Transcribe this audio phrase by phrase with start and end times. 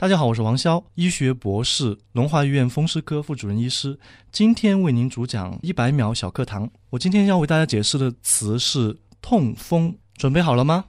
[0.00, 3.98] 大家好，我是王潇，医学博士，龙华医院风湿科副主任医师。
[4.32, 6.66] 今天为您主讲一百秒小课堂。
[6.88, 10.86] 我今天要为大家解释的词是痛风，准备好了吗？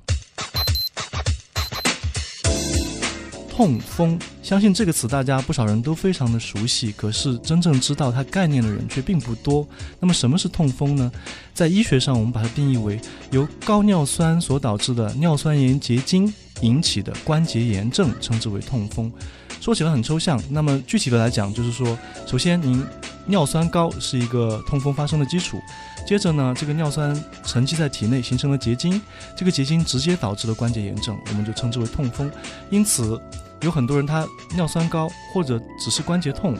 [3.50, 9.68] 痛风，相信这个词大家不少人都非常的熟悉，可是真正知道它概念的人却并不多。
[10.00, 11.12] 那么什么是痛风呢？
[11.54, 12.98] 在医学上，我们把它定义为
[13.32, 16.34] 由高尿酸所导致的尿酸盐结晶。
[16.62, 19.11] 引起的关节炎症称之为痛风，
[19.60, 20.42] 说起来很抽象。
[20.50, 22.84] 那么具体的来讲，就是说，首先您
[23.25, 25.60] 尿酸高是一个痛风发生的基础，
[26.07, 29.01] 接着呢，这个尿酸沉积在体内形成了结晶，
[29.36, 32.31] 这个结晶直接导致了关节炎症，我们就称之为痛风。
[32.70, 33.20] 因此，
[33.62, 36.58] 有很多人他尿酸高或者只是关节痛，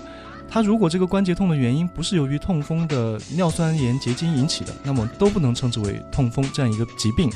[0.50, 7.30] 他如果这个关节痛的原因不是由于痛风的尿酸盐结晶引起的，那么都不能称之为痛风这样一个疾病。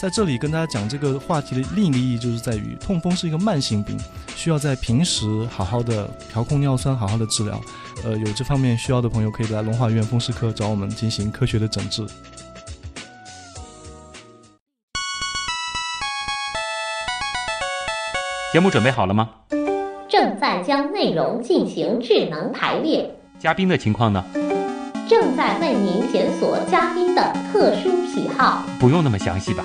[0.00, 3.98] 在这里跟大家讲这个话题的另一个意义，就是在于痛风是一个慢性病，
[4.36, 7.60] 需要在平时好好的调控尿酸，好好的治疗。
[8.04, 12.06] 呃，有这方面需要的朋友，可以来龙华医院风湿科找我们进行科学的诊治。
[18.52, 19.28] 节目准备好了吗？
[20.08, 23.12] 正在将内容进行智能排列。
[23.40, 24.24] 嘉宾的情况呢？
[25.08, 28.64] 正在为您检索嘉宾的特殊喜好。
[28.78, 29.64] 不用那么详细吧？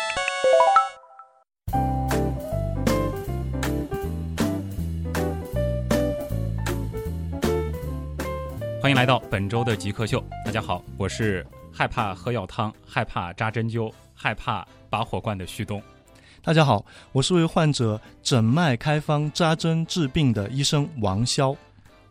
[8.91, 10.21] 欢迎来到本周的极客秀。
[10.43, 15.81] 大家好，我是害怕喝药汤、害怕扎针灸、害怕拔火罐的旭东。
[16.43, 21.55] 大家好，我是为患者诊脉开方、扎针治病的医生王潇。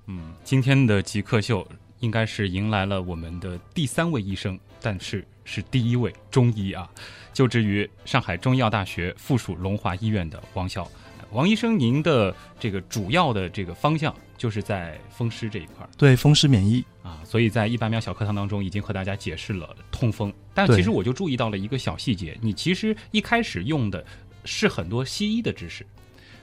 [0.06, 6.88] 嗯，今天的极客秀应该是迎来了我们的第三位医生，但是是第一位中医啊，
[7.34, 10.88] 就职于上海中医药大学附属龙华医院的王潇。
[11.32, 16.84] 王医生，您的这个主要的这个方向就是在风湿这一块儿，对风湿免疫。
[17.02, 24.04] 啊，所以在一百秒小课堂当中已经和大家解释了痛风，但其实我就注意到了一个小细节，你其实一开始用的
[24.44, 25.86] 是很多西医的知识，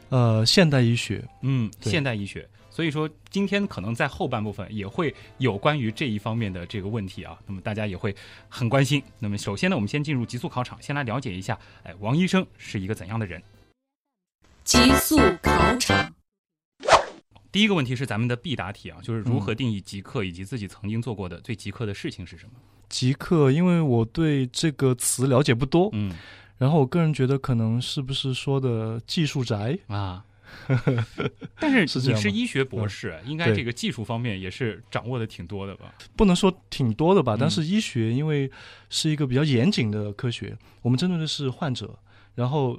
[0.10, 8.14] 呃，现代医学，嗯，现代医学，所以说今天可能在后半部分也会有关于这一方面的这个问题啊，那么大家也会
[8.50, 9.02] 很关心。
[9.20, 13.42] 那么首先呢，我们先进入极速考场，先来了解一下，哎，王医生是一个怎样的人？
[14.68, 16.14] 极速考场，
[17.54, 22.52] 第一个问题是咱们的必答题啊，就是如何定义极客，以及自己曾经做过的最极客的事情是什么？
[22.90, 26.14] 极客，因为我对这个词了解不多，嗯，
[26.58, 30.26] 然后我个人觉得可能是不是说的技术宅啊？
[31.62, 35.96] 但是是你是医学博士，应该这个技术方面也是掌握的挺多的吧？
[36.18, 38.52] 不能说挺多的吧，但是医学因为
[38.90, 41.98] 是一个比较严谨的科学，我们针对的是患者，
[42.36, 42.78] 然后。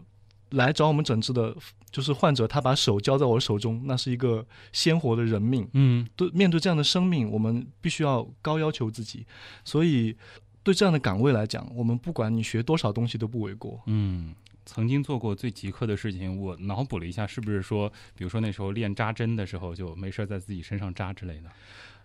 [0.53, 1.55] 来找我们诊治的，
[1.91, 5.67] 就是患者，他把手交在我手中，那是一个鲜活的人命。
[5.73, 9.27] 嗯，对，面对这样的生命，我们必须要高要求自己。
[9.65, 10.15] 所以，
[10.63, 13.81] 对这样的岗位来讲，我们不管你学多少东西都不为过。
[13.87, 14.35] 嗯，
[14.67, 21.51] 曾经做过最极客的事情，我脑补了一下，是不是说，比如说那时候练扎针的时候，就没事在自己身上扎之类的？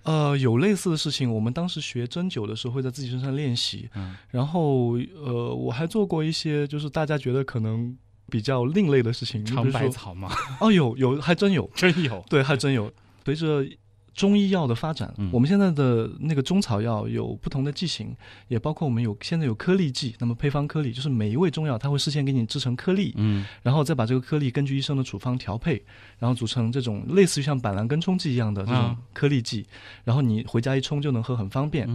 [0.03, 1.29] 呃，有类似的事情。
[1.29, 3.89] 我们当时学针灸的时候，会在自己身上练习。
[3.95, 4.93] 嗯，然后，
[5.25, 7.97] 呃，我还做过一些，就是大家觉得可能。
[8.29, 10.31] 比较另类的事情，尝百草吗？
[10.59, 12.91] 哦，有有，还真有， 真有，对，还真有。
[13.25, 13.65] 随着
[14.13, 18.15] 中医药的发展，我们现在的那个中草药有不同的剂型，
[18.47, 20.15] 也包括我们有现在有颗粒剂。
[20.19, 25.83] 那么配方颗粒就是每一味中药，它会事先给你制成颗粒，嗯，然后再把这个颗粒根据医生的处方调配，
[26.19, 29.65] 然后组成这种类似于像板蓝根冲剂一样的这种颗粒剂，
[30.03, 31.87] 然后你回家一冲就能喝，很方便。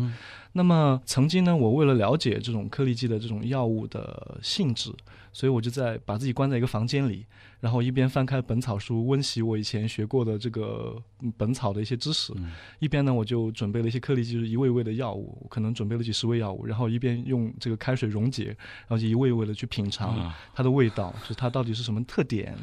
[0.52, 4.92] 那么曾经呢，我为了了解这种颗粒剂的这种药物的性质。
[5.30, 7.24] 所以我就在把自己关在一个房间里，
[7.60, 11.00] 然后一边翻开本草书温习我以前学过的这个
[11.36, 12.32] 本草的一些知识，
[12.80, 22.56] 一边呢我就准备了一些颗粒剂，就是一味味的药物，可能准备了几十味药物，然后一边用这个开水溶解，然后就一味一味的去品尝它的味道，就是它到底是什么特点，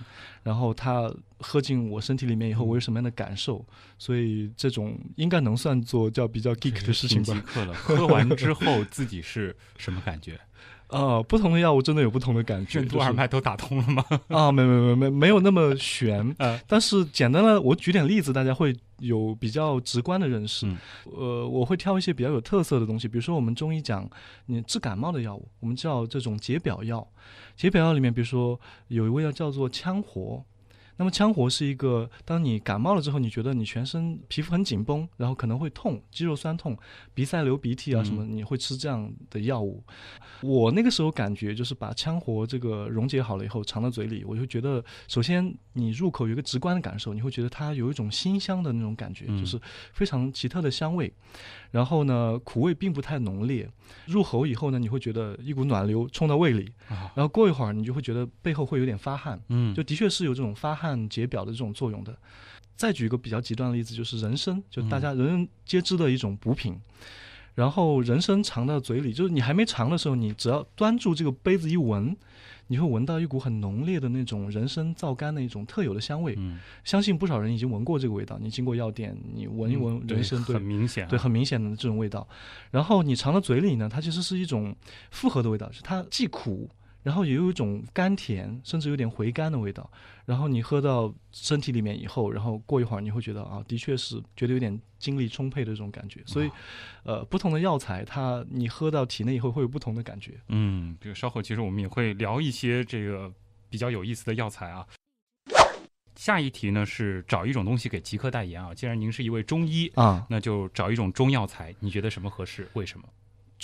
[0.43, 1.09] 然后它
[1.39, 3.65] 喝进我身体里面以后我有什么样的感受，
[3.97, 7.41] 所以这种应该能算作叫比较 geek 的事情吧。
[7.73, 10.39] 喝完之后自己是什么感觉？
[10.87, 12.79] 呃，不同的药物真的有不同的感觉。
[12.79, 14.05] 任督二脉都打通了吗？
[14.27, 16.33] 啊，没没没没没有那么悬。
[16.37, 20.67] 呃但是简单的，我举点例子，大家会有比较直观的认识。
[20.67, 24.07] 嗯呃，我会挑一些比较有特色的东西，比如说我们中医讲
[24.45, 27.05] 你治感冒的药物，我们叫这种解表药。
[27.57, 30.45] 解表药里面，比如说有一味药叫做羌活。
[30.97, 36.77] 那么羌活是一个，当你感冒了之后，你觉得你全身皮肤很紧绷，然后可能会痛，肌肉酸痛，
[37.13, 38.05] 鼻塞流鼻涕啊嗯。
[38.05, 39.83] 什么，你会吃这样的药物。
[40.41, 49.39] 我那个时候感觉就是把羌活这个溶解好了以后，尝到嘴里，我就觉得，首先你入口有一个直观的感受，你会觉得它有一种辛香的那种感觉，嗯。
[49.39, 49.59] 就是
[49.93, 51.11] 非常奇特的香味。
[51.71, 53.69] 然后呢，苦味并不太浓烈，
[54.05, 62.15] 入喉以后呢，你会觉得一股暖流冲到胃里，啊，然后过一会儿你就会觉得背后会有点发汗，嗯，就的确是有这种发汗解表的这种作用的。
[62.75, 66.77] 再举一个比较极端的例子，就是人参，就大家人人皆知的一种补品。
[67.53, 72.13] 然后人参尝到嘴里，就是你还没尝的时候，你只要端住这个杯子一闻，
[72.67, 76.35] 你会闻到一股很浓烈的那种人参皂苷的一种特有的香味。
[76.37, 78.37] 嗯，相信不少人已经闻过这个味道。
[78.41, 82.27] 你经过药店，你闻一闻嗯人参，对很明显啊，对，很明显的这种味道。
[82.71, 84.75] 然后你尝到嘴里呢，它其实是一种
[85.11, 86.69] 复合的味道，是它既苦，
[87.05, 89.87] 然后也有一种甘甜，甚至有点回甘的味道。
[90.25, 96.23] 然后你喝到身体里面以后，然后过一会儿你会觉得啊，的确是觉得有点精力充沛的这种感觉。
[96.25, 96.49] 所以，
[97.03, 100.31] 呃，不同的药材，它你喝到体内以后会有不同的感觉。
[100.47, 103.31] 嗯，这个稍后其实我们也会聊一些这个
[103.69, 104.83] 比较有意思的药材啊。
[106.15, 108.73] 下一题呢是找一种东西给极客代言啊。
[108.73, 112.67] 既然您是一位中医，啊，那就找一种中药材，你觉得什么合适？
[112.73, 113.07] 为什么？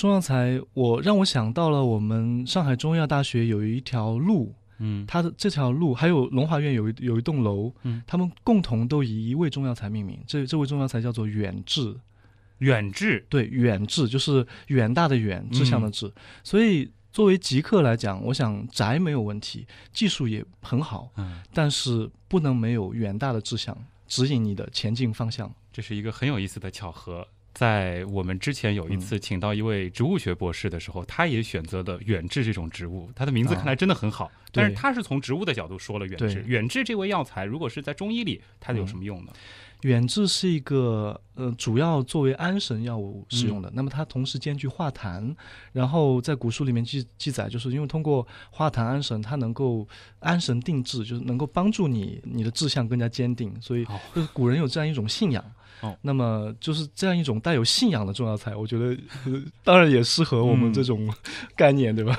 [0.01, 10.19] 中药材，我让我想到了我们上海中医药大学有一条路，嗯，它的这条路还有龙华院有一有一栋楼，嗯，他们共同都以一味中药材命名。
[10.25, 11.95] 这这味中药材叫做远志，
[12.57, 16.11] 远志，对，远志就是远大的远，志向的嗯志。
[16.43, 23.77] 所以作为极客来讲，我想宅没有问题，技术也很好，嗯，但是不能没有远大的志向
[24.07, 25.53] 指引你的前进方向。
[25.71, 27.27] 这是一个很有意思的巧合。
[27.53, 36.43] 在我们之前有一次请到一位植物学博士的时候，他也选择了远志这种植物，他的名字啊看来真的很好，但是他是从植物的角度说了远志。
[36.47, 39.31] 远志这味药材，如果是在中医里，它有什么用呢？
[39.81, 43.71] 远志是一个呃，主要作为安神药物使用的。
[43.73, 45.35] 那么它同时兼具化痰，
[45.73, 49.87] 然后在古书里面记记载，就是因为通过化痰安神，它能够
[50.19, 53.59] 安神定志，就是能够帮助你你的志向更加坚定。
[53.59, 55.43] 所以哦就是古人有这样一种信仰。
[55.43, 55.51] 哦
[56.01, 58.85] 那么就是这样一种带有信仰的中药材，我觉得、
[59.25, 61.13] 呃、 当然也适合我们嗯这种
[61.55, 62.17] 概念，对吧？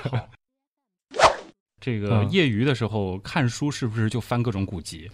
[1.81, 2.31] 这个嗯。
[2.31, 5.11] 业余的时候看书是不是就翻各种古籍？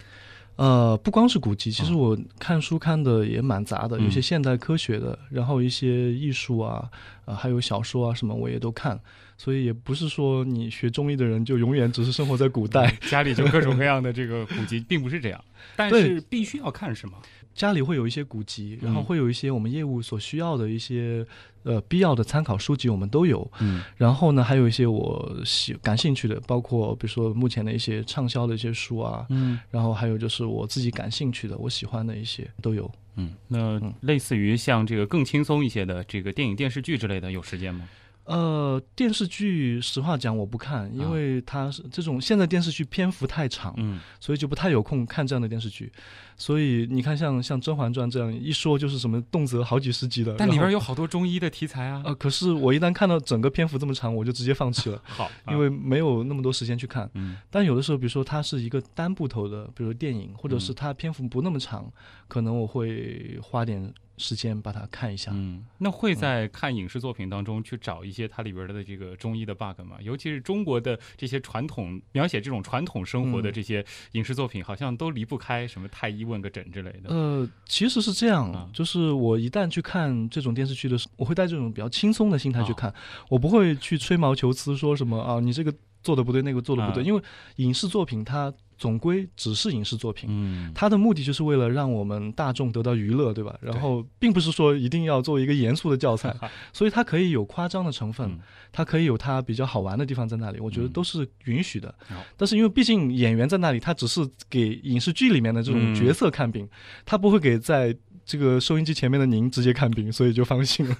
[0.55, 6.89] 呃，不光是古籍，其实哦我看书看的也蛮杂的，有些嗯现代科学的，然后一些艺术啊，
[7.23, 8.99] 啊、还有小说啊什么我也都看，
[9.37, 15.41] 所以也不是说你学中医的人就永远只是生活在古代，家里就各种各样的这个古籍， 并不是这样，
[15.77, 17.13] 但是必须要看是吗？
[17.53, 21.25] 家里会有一些古籍，然后嗯会有一些我们业务所需要的一些
[21.63, 23.49] 呃必要的参考书籍，我们都有。
[23.59, 32.89] 嗯然后呢，还有一些我喜感兴趣的，包括比如说目前的一些畅销的一些书啊，嗯然后还有就是我自己感兴趣的、我喜欢的一些都有。
[33.15, 37.89] 嗯，那嗯类似于像这个更轻松一些的这个电影、电视剧之类的，有时间吗？
[38.23, 45.91] 呃，电视剧实话讲我不看，因为它是这种现在电视剧篇幅太长，嗯，所以就不太有空看这样的电视剧。
[46.39, 52.01] 所以你看像，像《甄嬛传》这样一说就是什么动辄好几十集的，但里边有好多中医的题材啊。
[52.05, 57.07] 呃，可是我一旦看到整个篇幅这么长，我就直接放弃了，好， 因为没有那么多时间去看。
[57.13, 61.91] 嗯但有的时候，比如说它是一个单部头的，比如说电影，或者是嗯它篇幅不那么长，
[62.29, 65.31] 可能我会花点时间把它看一下。
[65.33, 69.97] 嗯，那会在看影视作品当中去找一些它里边的这个中医的 bug 吗？
[70.01, 77.09] 尤其是中国的这些传统描写这种传统生活的嗯这些影视作品，好像都离不开什么太医问个诊之类的。
[77.09, 78.69] 呃，其实是这样，啊。
[78.71, 82.93] 就是我一旦去看这种电视剧的时候，我会带这种比较轻松的心态去啊看，
[83.29, 87.05] 我不会去吹毛求疵，说什么啊，你这个做的不对，那个做的不对，啊。
[87.05, 87.21] 因为
[87.57, 90.27] 影视作品它总归只是影视作品。
[90.31, 93.55] 嗯，它的目的就是为了让我们大众得到娱乐，对吧？
[93.61, 96.35] 然后并不是说一定要作为一个严肃的教材，
[96.73, 98.39] 所以它可以有夸张的成分，嗯
[98.71, 101.93] 它可以有它比较好玩的地方在那里，我觉得嗯都是允许的。
[102.07, 106.67] 好但是因为毕竟演员在那里，他只是给影视剧里面的这种嗯角色看病，
[107.05, 110.95] 他不会给在这个收音机前面的您直接看病，所以就放心了。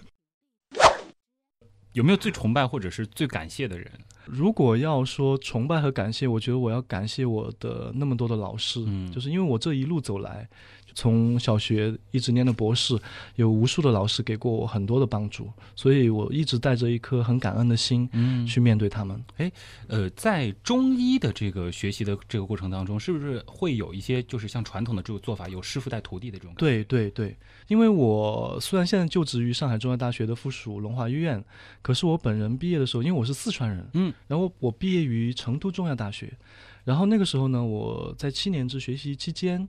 [1.94, 3.92] 有没有最崇拜或者是最感谢的人？
[4.26, 10.48] 如果要说崇拜和感谢，我觉得我要感谢我的那么多的老师，嗯就是因为我这一路走来，
[10.94, 13.00] 从小学一直念到博士，
[13.36, 19.24] 有无数的老师给过我很多的帮助，所以我一直带着一颗很感恩的心嗯去面对他们。
[19.38, 19.52] 哎
[19.88, 27.36] 呃，在中医的这个学习的这个过程当中，是不是会有一些就是像传统的这种做法，有师傅带徒弟的这种？，对对对，
[27.68, 31.44] 因为我虽然现在就职于上海中药大学的附属龙华医院，
[31.82, 36.32] 可是我本人毕业的时候，因为我是四川人，嗯，然后我毕业于成都中药大学，
[36.84, 39.68] 然后那个时候呢，我在七年制学习期间，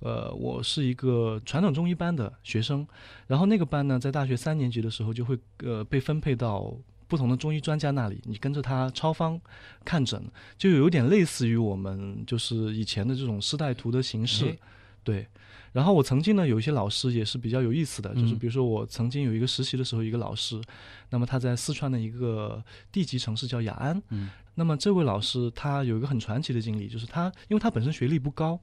[0.00, 2.86] 呃，我是一个传统中医班的学生，
[3.28, 6.76] 然后那个班呢，在大学三年级的时候就会呃被分配到。
[7.10, 9.36] 不同的中医专家那里，你跟着他抄方、
[9.84, 10.22] 看诊，
[10.56, 14.58] 就有点类似于我们就是以前的这种师带徒的形式哎，
[15.02, 15.26] 对。
[15.72, 20.62] 然后我曾经呢，有一些老师也是比较有意思的，就是嗯比如说我曾经有一个实习的时候，一个老师，
[21.08, 24.30] 那么他在四川的一个地级城市叫雅安，嗯，
[24.60, 28.60] 那么这位老师他有一个很传奇的经历，就是他因为他本身学历不高，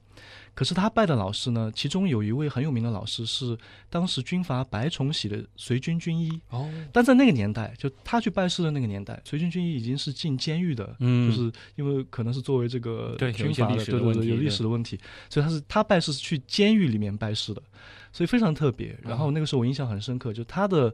[0.54, 3.58] 可是他拜的老师呢，其中有一位很有名的老师是
[3.90, 11.18] 当时军阀白崇禧的随军军医，哦，但在那个年代，就他去拜师的那个年代，随军军医已经是进监狱的，嗯。
[11.28, 15.00] 就是因为可能是作为这个军阀的，对对对，有历史的问题，
[15.30, 17.62] 所以他是他拜师是去监狱里面拜师的，
[18.12, 18.96] 所以非常特别。
[19.02, 20.94] 然后那个时候我印象很深刻，就他的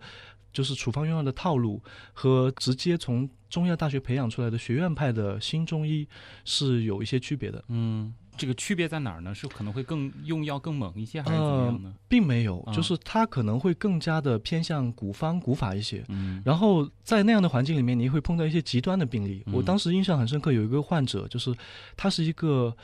[0.53, 1.81] 就是处方用药的套路
[2.13, 6.07] 和直接从中医药大学培养出来的学院派的新中医
[6.45, 7.63] 是有一些区别的。
[7.67, 9.33] 嗯，这个区别在哪儿呢？
[9.35, 11.93] 是可能会更用药更猛一些，还是怎么样呢？
[12.07, 19.43] 并没有，啊就是他可能会更加的偏向古方古法一些，嗯，然后在那样的环境里面，你会碰到一些极端的病例。
[19.47, 21.53] 嗯我当时印象很深刻，有一个患者，就是
[21.97, 22.75] 他是一个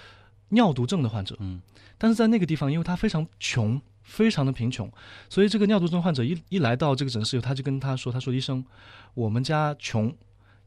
[0.50, 1.62] 尿毒症的患者，嗯
[1.98, 4.92] 但是在那个地方，因为他非常穷，非常的贫穷，
[5.30, 8.66] 所以这个尿毒症患者一一来到这个诊室以后，他就跟他说：“他说医生，
[9.14, 10.14] 我们家穷，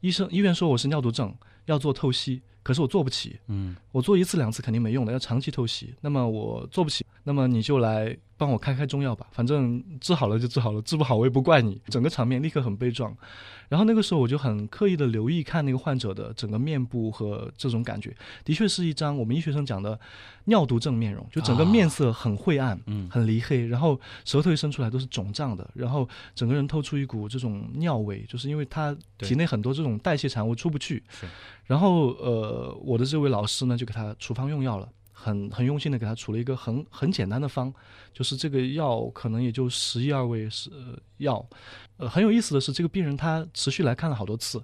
[0.00, 1.34] 医生医院说我是尿毒症，
[1.66, 3.76] 要做透析，可是我做不起，嗯。
[3.90, 5.92] 我做一次两次肯定没用的，要长期透析。
[6.00, 11.80] 那么我做不起，那么你就来帮我开开中药吧，反正治好了就治好了，治不好我也不怪你。
[11.86, 13.16] 整个场面立刻很悲壮。
[13.68, 19.98] 然后那个时候我就很刻意的留意看那个患者的整个面部和这种感觉，的确是一张我们医学生讲的
[20.46, 22.78] 尿毒症面容，就整个面色很晦暗。
[22.86, 31.02] 嗯很离黑，然后舌头一伸出来都是肿胀的，然后整个人透出一股这种尿味，就是因为他体内很多这种代谢产物出不去。
[31.08, 31.26] 是，
[31.64, 34.88] 然后呃，我的这位老师呢就给他处方用药了，
[35.22, 37.72] 很很用心的给他处了一个很很简单的方，
[38.12, 41.46] 就是这个药可能也就十一二味是、呃药。
[41.98, 44.60] 呃，很有意思的是，这个病人他持续来看了好多次，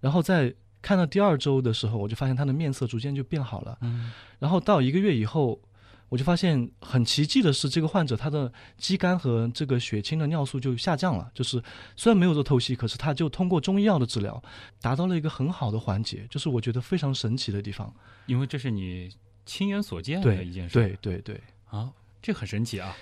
[0.00, 3.76] 然后在看到第二周的时候，我就发现他的面色逐渐就变好了。
[3.82, 5.60] 嗯然后到一个月以后，
[6.08, 11.30] 我就发现很奇迹的是，这个患者他的肌酐和这个血清的尿素就下降了。
[11.34, 11.62] 就是
[11.96, 14.42] 虽然没有做透析，可是他就通过中医药的治疗，
[14.80, 17.92] 达到了一个很好的缓解，就是我觉得非常神奇的地方。
[18.24, 19.10] 因为这是你
[19.48, 20.74] 亲眼所见的一件事。
[20.74, 21.40] 对对对，
[21.70, 21.90] 啊，
[22.20, 22.94] 这很神奇啊。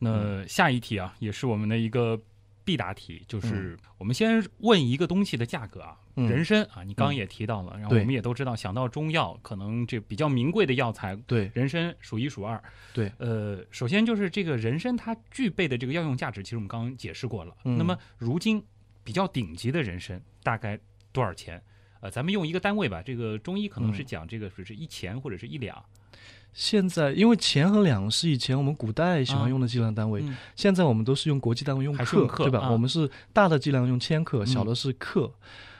[0.00, 2.20] 那下一题啊，也是我们的一个
[2.64, 12.62] 必答题，就是我们先问一个东西的价格啊，嗯人参啊，你刚刚也提到了，然后我们也都知道，想到中药，可能这比较名贵的药材，对人参数一数二。
[12.92, 17.56] 对，呃，首先就是这个人参它具备的这个药用价值，其实我们刚刚解释过了。
[17.64, 18.62] 嗯那么如今
[19.04, 20.78] 比较顶级的人参大概
[21.12, 21.62] 多少钱？
[22.04, 25.82] 呃，咱们用一个单位吧，这个中医可能是嗯讲这个是是一钱或者是一两。
[26.52, 32.58] 现在因为钱和两是以前我们古代喜啊欢用的计量单位，嗯现在我们都是用国际单位用克对吧？
[32.58, 35.32] 啊我们是大的计量用千克，小嗯的是克。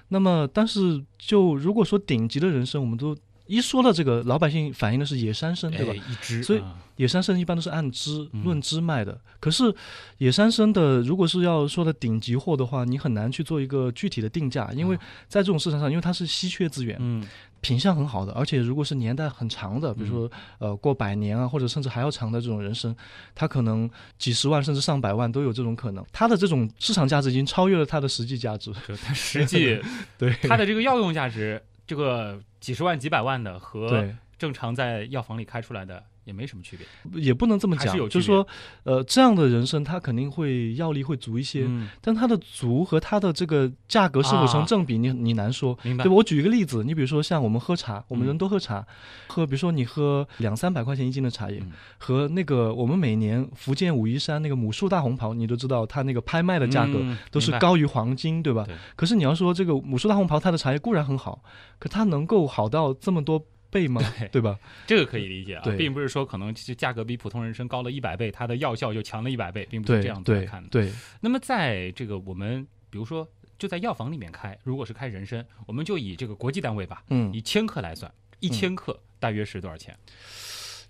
[0.08, 3.14] 那么，但是就如果说顶级的人参，我们都
[3.46, 5.92] 一说到这个，老百姓反映的是野山参，对吧？
[5.92, 9.18] 哎一支，所以啊野山参一般都是按支嗯论支卖的。
[9.40, 9.74] 可是
[10.18, 17.26] 野山参的，如果是要说的顶级货的话，你很难去做一个具体的定价，因为啊在这种市场上，因为它是稀缺资源，嗯
[17.60, 22.94] 品相很好的，而且如果是年代很长的，比如说、呃过百年啊，或者甚至还要长的这种人参，
[23.34, 26.04] 它可能几十万甚至上百万都有这种可能。
[26.12, 28.70] 它的这种市场价值已经超越了它的实际价值。
[29.02, 29.80] 它实际
[30.18, 34.16] 对，它的这个药用价值，这个几十万几百万的和对。
[34.38, 36.86] 正常在药房里开出来的也没什么区别。
[37.20, 38.46] 也不能这么讲是有，就是说，
[38.82, 41.64] 呃，这样的人参它肯定会药力会足一些。
[41.66, 45.78] 嗯，但它的足和它的这个价格是否成正比，你你难说。
[45.82, 46.16] 明白对吧？
[46.16, 48.86] 我举一个例子，你比如说像我们喝茶，我们嗯人都喝茶，
[49.28, 58.64] 喝比如说你喝两三百块钱一斤的茶叶，嗯和那个我们每年福建武夷山那个母树大红袍，你都知道它那个拍卖的价格都是高于黄金，对吧？
[58.66, 61.42] 对可是你要说这个母树大红袍，它的茶叶固然很好，
[61.78, 63.42] 可它能够好到这么多
[63.74, 64.00] 倍吗？
[64.20, 64.56] 对对吧？
[64.86, 70.68] 这个可以理解啊，并不是说可能其实价格比普通人参高了一百倍，它的药效就强了一百倍，并不是这样子来看的。
[70.68, 73.28] 对，那么在这个我们比如说
[73.58, 79.98] 就在药房里面开，如果是开人参，我们就以这个国际单位吧，嗯以，千克来算，一千克大约是多少钱？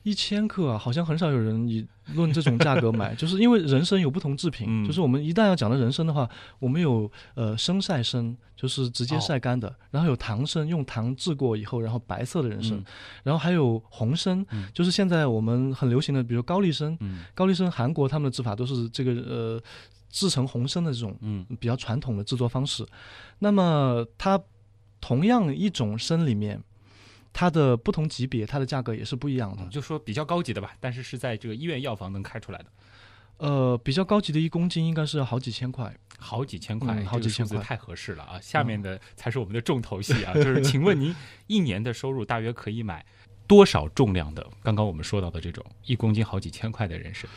[0.04, 1.84] 一千克啊，好像很少有人以
[2.14, 12.84] 论这种价格买， 就是因为人参有不同制品，嗯就是我们一旦要讲到人参的话，我们有呃生晒参，就是直接晒干的，然后有糖参，用糖制过以后，然后白色的人参，嗯
[13.24, 19.62] 然后还有红参，嗯就是现在我们很流行的，比如高丽参，嗯高丽参韩国他们的制法都是这个呃
[20.10, 22.86] 制成红参的这种嗯比较传统的制作方式。
[23.38, 24.38] 那么它
[25.00, 26.62] 同样一种参里面，
[27.34, 29.68] 它的不同级别，它的价格也是不一样的嗯，。
[29.68, 32.66] 就说比较高级的吧，但是是在这个医院药房能开出来的，
[33.36, 35.94] 呃，比较高级的一公斤应该是好几千块。
[36.16, 38.40] 好几千块，嗯好几千块这个太合适了啊！
[38.40, 41.14] 下面的才是我们的重头戏啊， 就是请问您
[41.48, 43.04] 一年的收入大约可以买
[43.46, 44.48] 多少重量的？
[44.62, 47.28] 刚刚我们说到的这种一公斤好几千块的人参，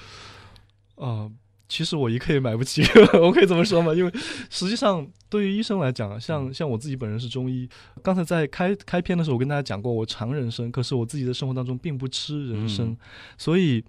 [0.96, 1.30] 呃，
[1.68, 2.84] 其实我一克也买不起，
[3.22, 3.94] 我可以这么说吗？
[3.94, 4.12] 因为
[4.50, 7.68] 实际上对于医生来讲，像像我自己本人是中医，
[8.02, 12.98] 刚才在开开篇的时候，我跟大家讲过，我尝人参，可是我自己的生活当中并不吃人参，嗯
[13.38, 13.84] 所以。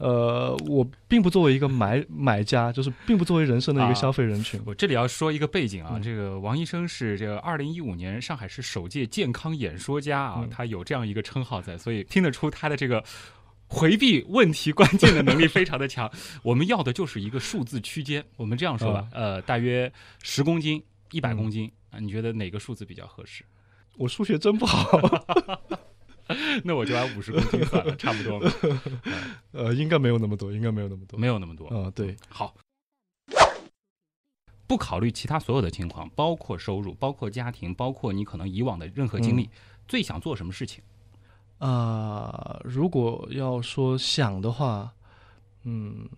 [0.00, 4.60] 呃，我并不作为一个买买家，就是并不作为人参的一啊个消费人群。
[4.64, 13.02] 我这里要说一个背景啊，嗯这个王医生是这个二零一五年上海市首届健康演说家啊，嗯他有这样一个称号在，所以听得出他的这个
[13.68, 16.10] 回避问题关键的能力非常的强。
[16.42, 20.82] 我们要的就是一个数字区间，我们这样说吧，呃，大约十公斤、
[21.12, 23.44] 一百嗯公斤啊，你觉得哪个数字比较合适？
[23.96, 24.98] 我数学真不好，
[26.64, 28.52] 那我就按五十公斤算了，差不多了，
[29.52, 31.18] 呃，应该没有那么多，应该没有那么多。
[31.18, 31.68] 没有那么多。
[31.70, 32.54] 嗯、对，好，
[34.66, 39.50] 不考虑其他所有的情况，包括收入、包括家庭、包括你可能以往的任何经历，
[39.88, 40.82] 最想做什么事情？
[41.58, 44.92] 啊、如果要说想的话，
[45.64, 46.08] 嗯，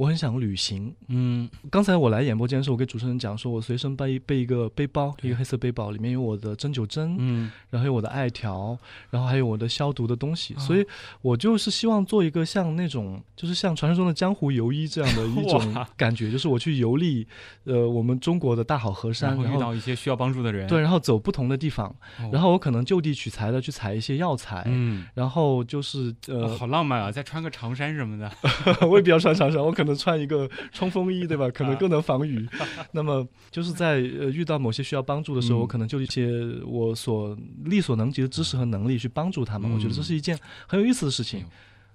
[0.00, 0.94] 我很想旅行。
[1.08, 8.78] 嗯刚才我来演播间的时候，我给主持人讲说，我随身背背一个背包，一个黑色背包，里面有我的针灸针，嗯然后有我的艾条，
[9.10, 10.86] 然后还有我的消毒的东西，啊所以
[11.20, 17.26] 我就是希望做一个像那种，就是像传说中的江湖游医这样的一种感觉，就是我去游历，
[17.64, 21.86] 呃，我们中国的大好河山，然后遇到一些需要帮助的人，对，，然后走不同的地方，
[22.20, 25.04] 哦然后我可能就地取材的去采一些药材，嗯。
[25.12, 27.12] 然后就是哦呃，好浪漫啊！
[27.12, 28.30] 再穿个长衫什么的，
[28.88, 31.48] 我也比较穿长衫，我可能穿一个冲锋衣，对吧？
[31.50, 32.48] 可能更能防雨。
[32.92, 36.30] 那么就是在呃遇到某些需要帮助的时候，嗯我可能就一些
[36.66, 39.70] 我所力所能及的知识和能力去帮助他们。
[39.70, 41.46] 嗯我觉得这是一件很有意思的事情。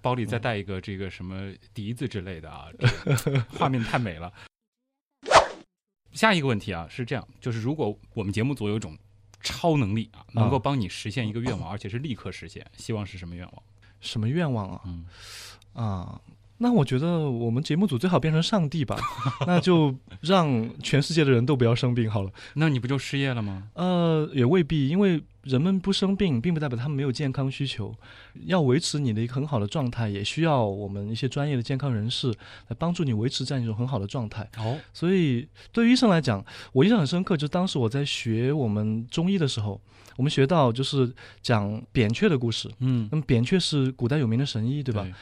[0.01, 2.67] 包里再带一个这个什么笛子之类的啊，
[3.23, 4.31] 这 画面太美了。
[6.11, 8.95] 下一个问题啊，是这样，就是如果我们节目组有一种
[9.41, 13.63] 超能力啊，能够帮你实现一个愿望，而且是立刻实现，希望是什么愿望？
[13.99, 14.81] 什么愿望啊？
[14.85, 15.05] 嗯，
[15.73, 16.21] 啊，
[16.57, 18.97] 那我觉得我们节目组最好变成上帝吧，
[19.45, 22.31] 那就让全世界的人都不要生病好了。
[22.53, 23.67] 那你不就失业了吗？
[23.73, 27.93] 呃，也未必，因为人们不生病，并不代表他们没有健康需求。
[28.45, 32.29] 要维持你的一个很好的状态，也需要我们一些专业的健康人士
[32.69, 34.49] 来帮助你维持这样一种很好的状态。
[34.57, 39.79] 哦，所以，对于医生来讲，我印象很深刻，就是当时我在学我们中医的时候，
[40.15, 42.71] 我们学到就是讲扁鹊的故事。
[42.79, 45.03] 嗯，那么扁鹊是古代有名的神医，对吧？
[45.03, 45.13] 对？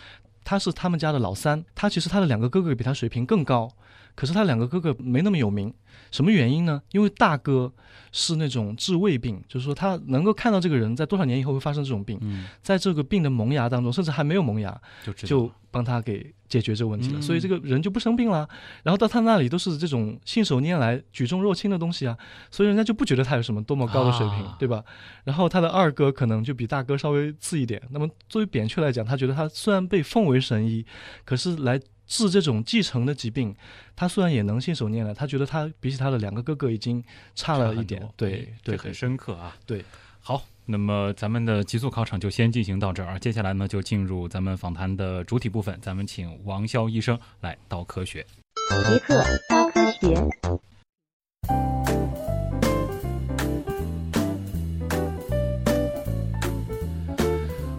[0.44, 3.72] 他是他们家的老三，他其实他的两个哥哥比他水平更高，
[4.16, 5.74] 可是他两个哥哥没那么有名，
[6.12, 6.82] 什么原因呢？
[6.92, 7.72] 因为大哥
[8.12, 18.48] 是那种治胃病，就是说他能够看到这个人在多少年以后会发生这种病，嗯，在这个病的萌芽当中，甚至还没有萌芽，就就帮他给解决这个问题了，嗯所以这个人就不生病了。
[18.84, 22.16] 然后到他那里都是这种信手拈来、举重若轻的东西啊，
[22.52, 24.84] 所以人家就不觉得他有什么多么高的水平，啊对吧？
[25.24, 27.82] 然后他的二哥可能就比大哥稍微次一点。
[27.90, 30.86] 那么作为扁鹊来讲，他觉得他虽然被奉为神医，
[31.26, 33.56] 可是来治这种继承的疾病，
[33.96, 37.04] 他虽然也能信手拈来，他觉得他比起他的两个哥哥已经
[37.36, 38.32] 差了一点对。
[38.64, 39.56] 对很对对，深刻啊。
[39.66, 39.84] 对，
[40.20, 48.26] 好，那么咱们的极速考场就先进行到这儿，接下来呢就进入咱们访谈的主体部分，咱们请王潇医生来道科学。
[48.70, 50.16] 极客高科学。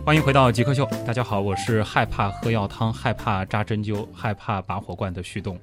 [0.04, 5.58] 欢迎回到极客秀，大家好，我是害怕喝药汤、害怕扎针灸、害怕拔火罐的旭东。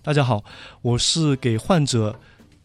[0.00, 0.42] 大家好，
[0.80, 2.18] 我是给患者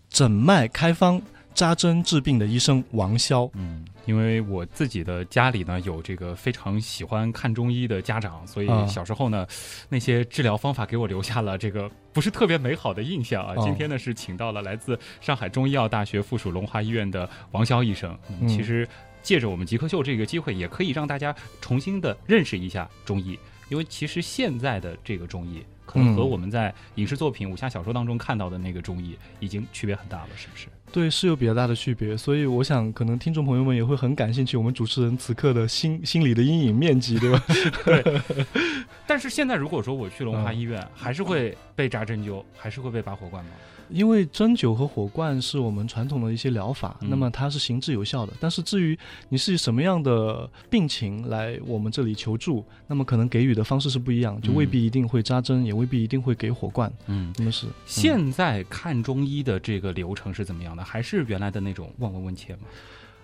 [0.10, 1.22] 诊脉开方、
[1.54, 3.50] 扎针治病的医生王潇。
[3.56, 9.46] 嗯，因为我自己的家里呢有这个非常喜欢看中医的家长，所以啊小时候呢，
[9.90, 13.54] 那些治疗方法给我留下了这个不是特别美好的印象啊。
[13.58, 18.18] 哦今天呢是请到了来自上海中医药大学附属龙华医院的王潇医生。
[18.30, 18.88] 嗯嗯其实
[19.28, 23.38] 借着我们极客秀这个机会，也可以让大家重新的认识一下中医，
[23.68, 30.68] 因为其实现在的这个中医可能和嗯我们在影视作品、武侠小说当中看到的那个中医已经区别很大了，是不是？
[30.94, 37.44] 对，是有比较大的区别，所以我想可能听众朋友们也会很感兴趣，我们主持人此刻的心心理的阴影面积，对吧？
[37.84, 38.22] 对
[39.06, 43.52] 但是现在如果说我去龙华嗯医院，还是会被扎针灸，还是会被拔火罐吗？
[43.90, 48.34] 因为针灸和火罐是我们传统的一些疗法，嗯那么它是行之有效的。
[48.40, 48.98] 但是至于
[49.30, 56.92] 你是以什么样的病情来我们这里求助，那么可能给予的方式是不一样，就未必一定会扎针，也未必一定会给火罐。
[57.08, 60.84] 嗯，那么是现在看中医的这个流程是怎么样的？
[60.84, 62.62] 还是原来的那种望闻问切吗？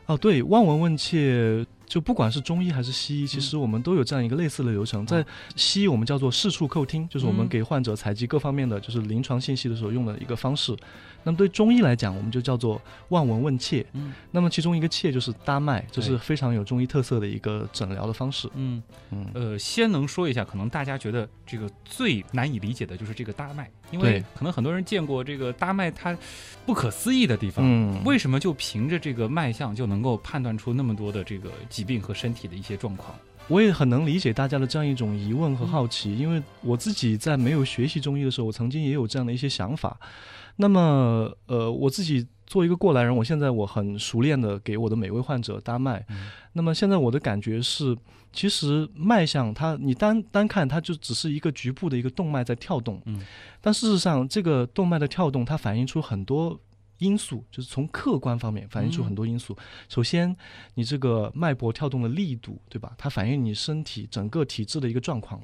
[0.06, 5.06] 哦，对，望闻问切，就不管是中医还是西医，其实我们都有这样一个类似的流程。
[5.06, 5.24] 在
[5.56, 10.76] 西医我们叫做视触叩听，就是我们嗯给患者采集各方面的就是临床信息的时候用的一个方式。
[11.24, 13.86] 那么对中医来讲，我们就叫做望闻问切。
[13.94, 18.50] 嗯那么其中一个切就是搭脉，这是非常有中医特色的一个诊疗的方式。
[18.56, 18.82] 嗯，
[19.12, 26.18] 嗯，呃，先能说一下，可能大家觉得这个最难以理解的就是这个搭脉，因为可能很多人见过这个搭脉它
[26.66, 27.64] 不可思议的地方。
[27.66, 33.16] 嗯，为什么就凭着这个脉象就能够判断出那么多的这个疾病和身体的一些状况？
[33.50, 39.98] 我也很能理解大家的这样一种疑问嗯和好奇，因为我自己在没有学习中医的时候，我曾经也有这样的一些想法。
[40.56, 46.06] 那么，呃，我自己做一个过来人，我现在我很熟练的给我的每位患者搭脉。
[46.10, 47.98] 嗯那么现在我的感觉是，
[48.32, 53.20] 其实脉象它你单单看它就只是一个局部的一个动脉在跳动，嗯，
[53.60, 56.60] 但事实上这个动脉的跳动它反映出很多。
[57.00, 59.58] 因素就是从客观方面反映出嗯很多因素。
[59.90, 60.36] 首先，
[60.76, 62.94] 你这个脉搏跳动的力度，对吧？
[62.98, 65.42] 它反映你身体整个体质的一个状况。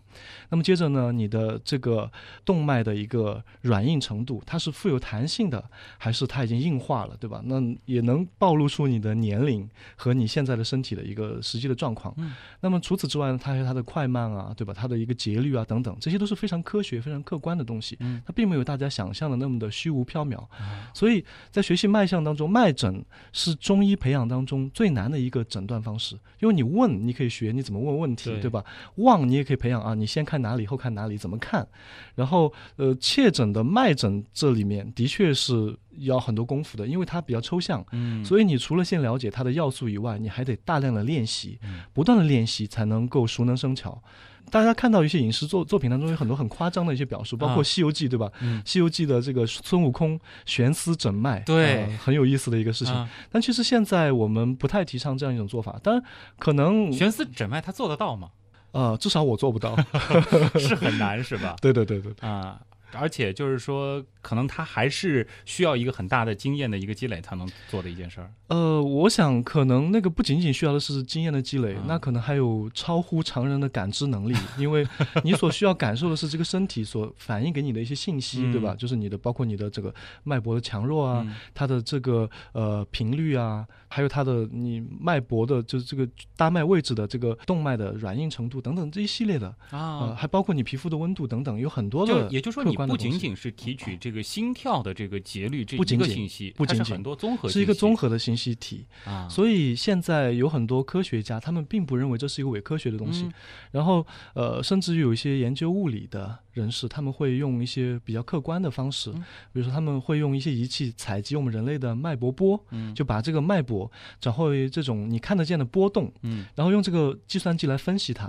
[0.49, 2.09] 那么接着呢，你的这个
[2.45, 7.41] 动脉的一个软硬程度，它是富有弹性的，还是它已经硬化了，对吧？
[7.45, 12.13] 那也能暴露出你的年龄和你现在的身体的一个实际的状况。
[12.17, 14.73] 嗯那么除此之外呢，它还有它的快慢啊，对吧？
[14.73, 17.97] 它的一个节律啊等等，这些都是非常科学、非常客观的东西。
[17.99, 20.38] 嗯它并没有大家想象的那么的虚无缥缈。
[20.51, 28.63] 啊所以在学习脉象当中，脉诊是中医培养当中最难的一个诊断方式，因为你问你可以学你怎么问问题，对对吧？
[28.95, 31.67] 望你也可以培养啊，你先看哪里，后看哪里，怎么看。
[32.15, 37.86] 然后呃，切诊的脉诊这里面的确是要很多功夫的，因为它比较抽象。
[37.91, 44.02] 嗯所以你除了先了解它的要素以外，你还得大量的练习嗯，不断的练习才能够熟能生巧。
[44.49, 48.31] 大家看到一些影视作作品当中有很多很夸张的一些表述，包括啊《西游记》，对吧？
[48.41, 52.93] 嗯西游记》的这个孙悟空悬丝诊脉，对呃很有意思的一个事情。
[52.93, 56.03] 啊但其实现在我们不太提倡这样一种做法，当然
[56.38, 58.29] 可能悬丝诊脉他做得到吗？
[58.71, 59.75] 呃，至少我做不到。
[60.59, 61.55] 是很难是吧？
[61.62, 62.59] 对对对对，啊，
[62.93, 68.32] 而且就是说，可能他还是需要一个很大的经验的一个积累才能做的一件事儿。
[68.47, 74.86] 呃，我想可能那个不仅仅需要的是经验的积累，啊那可能还有超乎常人的感知能力，因为
[75.23, 78.75] 你所需要感受的是这个身体所反映给你的一些信息，嗯对吧？
[78.75, 98.86] 就是你的包括你的这个脉搏的强弱啊，嗯它的这个呃频率啊，还有它的你脉搏的，就是这个大脉位置的这个动脉的软硬程度等等这一系列的，呃，啊，还包括你皮肤的温度等等，有很多就的也就是说，你不仅仅是提取这个心跳的这个节律这一个信息，它是不仅仅很多综合是一个综合的信息体。
[99.06, 103.24] 啊，所以现在有很多科学家，他们并不认为这是一个伪科学的东西。
[103.24, 103.34] 嗯
[103.72, 113.89] 然后，呃，甚至于有一些研究物理的人士，他们会用一些比较客观的方式，嗯比如说他们会用一些仪器采集我们人类的脉搏波，嗯就把这个脉搏
[114.20, 118.26] 转化为这种你看得见的波动，嗯然后用这个计算机来分析它。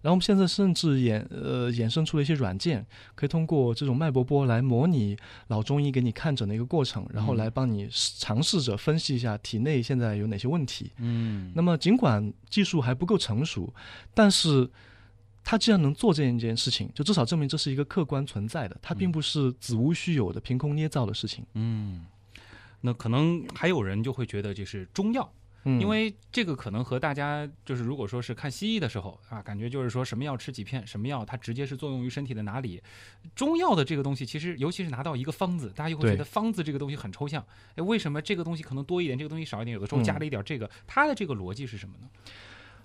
[0.00, 2.86] 然后我们现在甚至衍呃衍生出了一些软件，
[3.16, 5.16] 可以通过这种脉搏波来模拟
[5.48, 10.90] 老中医给你看诊的一个过程，然后嗯来帮你尝试着分析一下体内现在有哪些问题。
[10.98, 13.72] 嗯，那么尽管技术还不够成熟，
[14.12, 14.68] 但是
[15.42, 21.44] 他既然能做这样一件事情，就至少证明这是一个客观存在的，它并不是子无虚有的、凭空捏造的事情。
[21.54, 22.06] 嗯，
[22.80, 25.30] 那可能还有人就会觉得就是中药。
[25.64, 32.82] 嗯，因为这个可能和大家就是，如果说是看西医的时候啊，感觉就是说什么药吃几片，什么药它直接是作用于身体的哪里。
[33.34, 37.44] 中药的这个东西，其实尤其是拿到一个方子，大家又会觉得方子这个东西很抽象。
[37.76, 39.74] 哎，为什么这个东西可能多一点，这个东西少一点？
[39.74, 42.08] 有的时候嗯加了一点这个，它的这个逻辑是什么呢？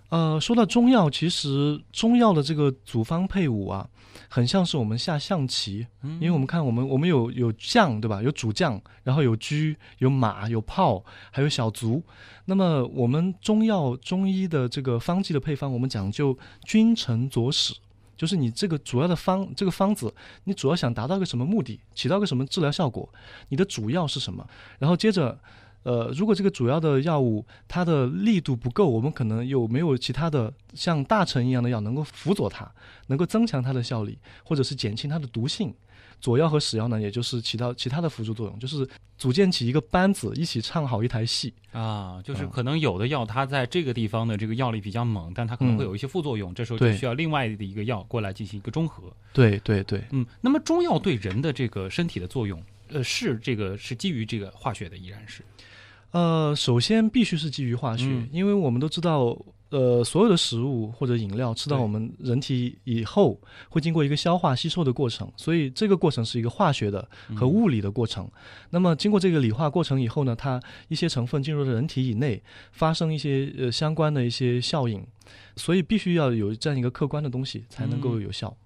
[0.10, 3.88] 呃，说到中药，其实中药的这个组方配伍啊，
[4.28, 8.22] 很像是我们下象棋，嗯因为我们看我们我们有有将对吧？
[8.24, 12.02] 有主将，然后有车，有马，有炮，还有小卒。
[12.46, 17.76] 那么我们中药中医的这个方剂的配方，我们讲究君臣佐使，
[18.18, 20.12] 就是你这个主要的方这个方子，
[20.46, 23.08] 你主要想达到个什么目的，起到个什么治疗效果，
[23.50, 24.44] 你的主要是什么？
[24.80, 25.40] 然后接着
[25.84, 32.70] 呃，如果这个主要的药物它的力度不够，我们可能有没有其他的像大臣一样的药能够辅佐它，
[33.08, 35.74] 能够增强它的效力，或者是减轻它的毒性。
[36.22, 38.86] 左药和使药呢，也就是起到其他的辅助作用，就是
[39.18, 41.54] 组建起一个班子，一起唱好一台戏。
[41.72, 49.04] 啊，就是嗯可能有的药它在这个地方的这个药力比较猛，但它可能会嗯有一些副作用，这时候就需要另外的一个药过来进行一个中和。
[49.32, 55.44] 对对对，嗯，那么中药对人的这个身体的作用，呃，是这个是基于这个化学的，依然是。
[56.12, 58.28] 呃，首先必须是基于化学，嗯。
[58.32, 59.38] 因为我们都知道，
[59.70, 68.28] 呃，所有的食物或者饮料吃到我们人体以后，会经过一个消化吸收的过程，所以这个过程是一个化学的和嗯物理的过程。
[68.72, 75.06] 那么经过这个理化过程以后呢，它一些成分进入了人体以内，发生一些呃相关的一些效应，
[75.56, 78.22] 所以必须要有这样一个客观的东西才能够嗯。
[78.24, 78.58] 有效。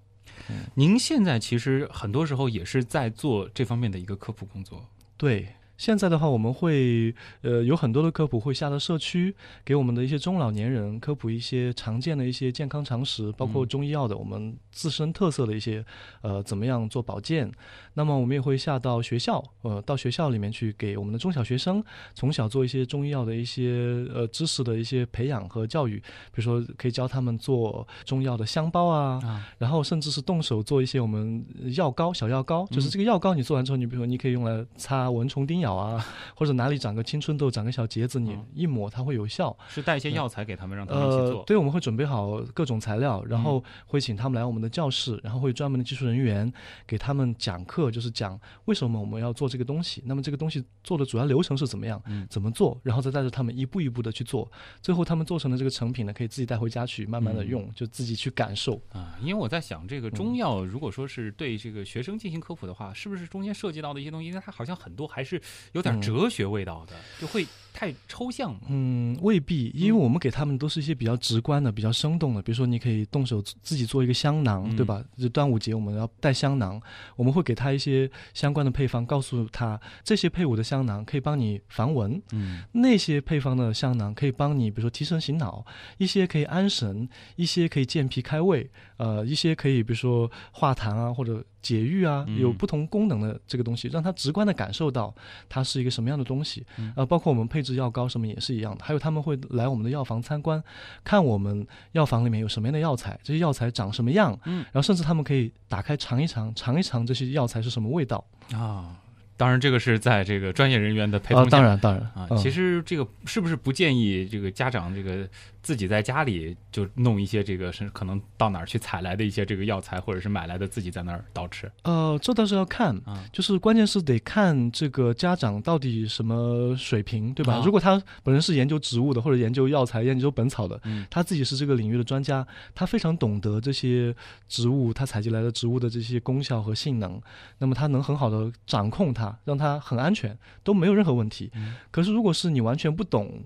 [0.74, 4.86] 您现在其实很多时候也是在做这方面的一个科普工作。
[5.16, 9.34] 对，现在的话，我们会呃有很多的科普会下到社区，
[9.64, 13.68] 给我们的一些中老年人科普一些常见的一些健康常识，包括嗯。
[13.74, 15.84] 中医药的我们自身特色的一些
[16.22, 17.50] 呃怎么样做保健。
[17.94, 21.82] 那么我们也会下到学校，呃，到学校里面去给我们的中小学生
[22.14, 25.98] 从小做一些中医药的一些呃知识的一些培养和教育，
[26.32, 32.90] 比如说可以教他们做中药的香包啊，啊，然后甚至是动手做一些我们药膏、小药膏，就是嗯。
[32.90, 36.04] 这个药膏你做完之后，你比如说你可以用来擦蚊虫叮咬啊，
[36.36, 38.46] 或者哪里长个青春痘、长个小结子，你嗯。
[38.54, 39.56] 一抹它会有效。
[39.68, 46.52] 是带一些药材给他们，让他们一起做。，对，我们会准备好各种材料，然后会请他们来我们的教室，然后会专门的技术人员
[46.86, 52.26] 给他们讲课，就是讲为什么我们要做这个东西，那么这个东西做的主要流程是怎么样，嗯。
[52.30, 54.50] 怎么做，然后再带着他们一步一步的去做，
[54.82, 57.48] 最后他们做成的这个成品呢，可以自己带回家去慢慢的嗯。
[57.48, 58.80] 用，就自己去感受。
[58.92, 60.10] 啊，因为我在想，这个嗯。
[60.12, 65.40] 中药如果说是对这个学生进行科普的话，是不是中间涉及到的一些东西，因为它好像很多还是
[65.72, 66.00] 有点嗯。
[66.00, 68.60] 哲学味道的，就会太抽象嘛。
[68.68, 74.76] 嗯，未必，因为嗯我们给他们都是一些比较直观的、比较生动的，比如说你可以动手自自己做一个香囊，嗯。
[74.76, 75.02] 对吧？
[75.18, 76.80] 就端午节我们要带香囊，
[77.16, 82.62] 我们会给他一些相关的配方，告诉他这些配伍的香囊可以帮你防蚊，嗯。
[82.72, 85.64] 那些配方的香囊可以帮你，比如说提神醒脑，
[85.98, 95.12] 一些可以安神，一些可以健脾开胃，呃，一些可以比如说化痰啊或者解郁啊，嗯有不同功能的这个东西，让他直观的感受到
[95.48, 96.64] 它是一个什么样的东西。
[96.76, 100.62] 嗯呃，包括我们配置药膏什么也是一样的，还有他们会来我们的药房参观，
[101.02, 108.22] 看我们药房里面有什么样的药材，这些药材长什么样，嗯然后甚至他们可以打开尝一尝，尝一尝这些药材是什么味道。
[108.52, 108.96] 啊，
[109.36, 111.56] 当然这个是在这个专业人员的陪啊，同下。
[111.56, 115.26] 当然当然啊，嗯其实这个是不是不建议这个家长这个
[115.64, 123.24] 自己在家里就弄一些这个是可能到哪儿去采来的一些这个药材，或者是买来的自己在那儿倒吃呃，这倒是要看，啊？
[123.32, 127.54] 就是关键是得看这个家长到底什么水平，对吧？
[127.54, 134.14] 啊如果他本人是研究植物的，或者研究药材、研究本草的，嗯他自己是这个领域的专家，他非常懂得这些
[134.46, 137.18] 植物，他采集来的植物的这些功效和性能，
[137.56, 141.50] 那么他能很好的掌控它，让它很安全，都没有任何问题。
[141.54, 143.44] 嗯可是如果是你完全不懂，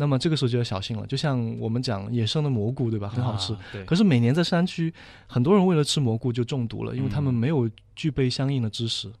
[0.00, 1.06] 那么这个时候就要小心了。
[1.06, 3.06] 就像我们讲野生的蘑菇，对吧？
[3.06, 3.52] 很好吃。
[3.52, 4.90] 啊对，可是每年在山区，
[5.26, 9.12] 很多人为了吃蘑菇就中毒了，因为他们嗯没有具备相应的知识。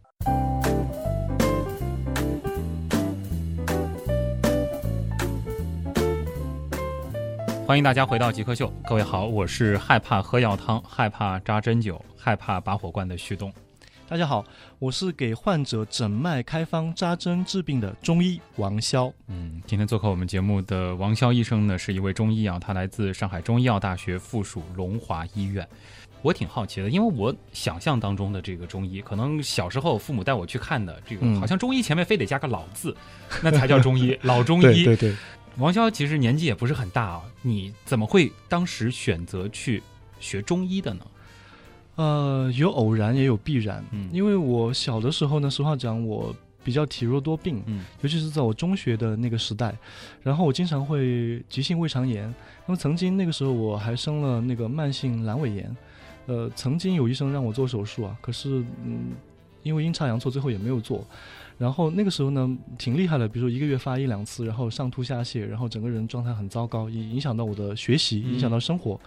[7.66, 13.52] 欢迎大家回到极客秀，各位好，我是害怕喝药汤、害怕扎针灸、害怕拔火罐的旭东。
[14.10, 14.44] 大家好，
[14.80, 19.12] 我是给患者诊脉开方扎针治病的中医王潇。
[19.28, 25.64] 嗯，今天做客我们节目的王潇医生呢，是一位中医啊，他来自上海中医药大学附属龙华医院。
[26.22, 32.92] 我挺好奇的，因为我想象当中的这个中医，可能小时候父母带我去看的这个，嗯好像中医前面非得加个老字，
[33.44, 34.82] 那才叫中医， 老中医。
[34.82, 35.14] 对对，
[35.56, 39.80] 王潇其实年纪也不是很大啊，你怎么会当时选择去
[40.18, 41.06] 学中医的呢？
[42.00, 43.84] 呃，有偶然也有必然。
[43.92, 46.34] 嗯因为我小的时候呢，实话讲，我
[46.64, 49.76] 比较体弱多病，嗯尤其是在我中学的那个时代，
[50.22, 52.24] 然后我经常会急性胃肠炎。
[52.66, 55.76] 那么曾经那个时候我还生了那个慢性阑尾炎，
[56.24, 59.12] 呃，曾经有医生让我做手术啊，可是嗯，
[59.62, 61.04] 因为阴差阳错，最后也没有做。
[61.58, 68.98] 然后那个时候呢，挺厉害的，比如说一个月发一两次，然后上吐下泻，然后整个人状态很糟糕，也影响到我的学习，嗯影响到生活。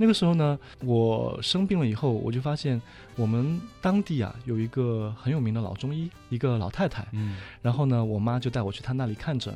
[0.00, 2.80] 那个时候呢，我生病了以后，我就发现
[3.16, 7.06] 我们当地啊有一个很有名的老中医，一个老太太。
[7.12, 9.54] 嗯然后呢，我妈就带我去她那里看诊，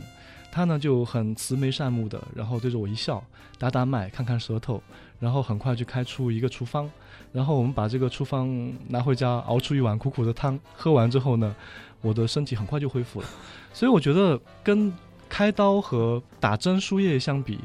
[0.52, 3.24] 她呢就很慈眉善目的，然后对着我一笑，
[3.58, 4.82] 打打脉，看看舌头，
[5.18, 6.90] 然后很快就开出一个处方，
[7.32, 11.56] 然后我们把这个处方拿回家熬出一碗苦苦的汤，喝完之后呢，
[12.02, 13.26] 我的身体很快就恢复了。
[13.72, 14.92] 所以我觉得跟
[15.26, 17.58] 开刀和打针输液相比，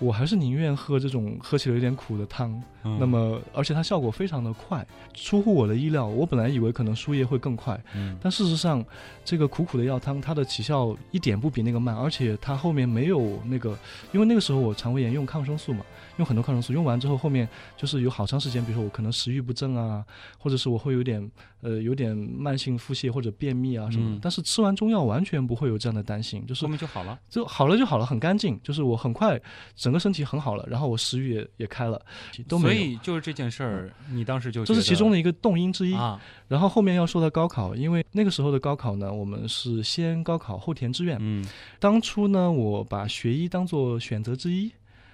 [0.00, 2.62] 我还是宁愿喝这种喝起来有点苦的汤。
[2.84, 6.06] 嗯那么，而且它效果非常的快，出乎我的意料。
[6.06, 8.84] 我本来以为可能输液会更快，嗯但事实上，
[9.24, 13.76] 这个苦苦的药汤它的起效一点不比那个慢，而且它后面没有那个，
[14.12, 15.84] 因为那个时候我肠胃炎用抗生素嘛，
[16.18, 20.04] 用很多抗生素，用完之后后面就是有好长时间，比如说我可能食欲不振啊，
[20.38, 21.30] 或者是我会有点
[21.62, 27.18] 呃有点慢性腹泻或者便秘啊什么的，嗯但是吃完中药完全不会有这样的担心，就是后面就好了。
[27.28, 29.40] 就好了就好了，很干净，就是我很快
[29.74, 32.00] 整个身体很好了，然后我食欲也也开了，
[32.46, 32.67] 都没有。
[32.68, 35.94] 所以就是这件事儿，你当时就这是其中的的一个动因之一。
[35.94, 41.16] 啊，然后后面要说到高考，因为那个时候的高考呢，我们是先高考后填志愿。
[41.20, 41.46] 嗯
[41.78, 44.70] 当初呢，我把学医当做选择之一。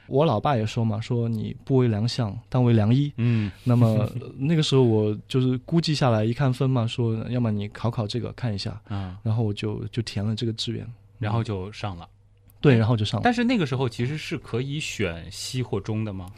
[0.07, 3.11] 我老爸也说嘛，说你不为良相，当为良医。
[3.17, 10.87] 嗯那么呃 那个时候我就是估计下来一看分嘛，说要么你考考这个看一下，啊，然后我就就填了这个志愿，
[11.19, 12.07] 然后就上了。
[12.61, 13.23] 对，然后就上了。
[13.25, 16.31] 但是那个时候其实是可以选西或中的吗？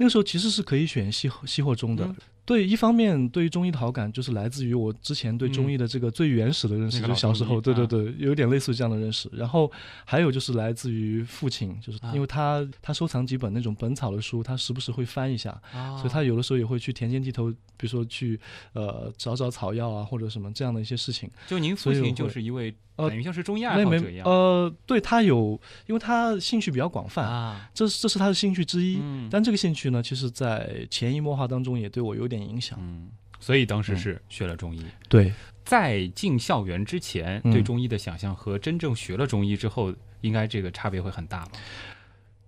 [0.00, 2.10] 那个时候其实是可以选西西或中的。
[2.40, 9.30] 嗯对，一方面对于中医的好感就是来自于我之前对中医的这个最原始的认识，就是小时候，对对对，有点类似于这样的认识。
[9.32, 9.70] 然后
[10.04, 18.38] 还有就是来自于父亲，就是啊因为他他收藏几本那种本草的书，他时不时会翻一下，啊所以他有的时候也会去田间地头，比如说去
[18.72, 21.30] 呃找找草药啊或者什么这样的一些事情。
[21.46, 28.98] 就您父亲就是一位呃等于像是中医爱好者一样呃，对他有，因为他兴趣比较广泛，啊，这是这是他的兴趣之一。
[29.00, 32.78] 嗯但这个兴趣呢，其实在潜移默化当中也对我有点影响。
[32.80, 34.82] 嗯，所以当时嗯是学了中医。
[35.08, 35.30] 对，
[35.64, 41.52] 在进校园之前，嗯对中医的想象和真正学了中医之后，应该这个差别会很大吧？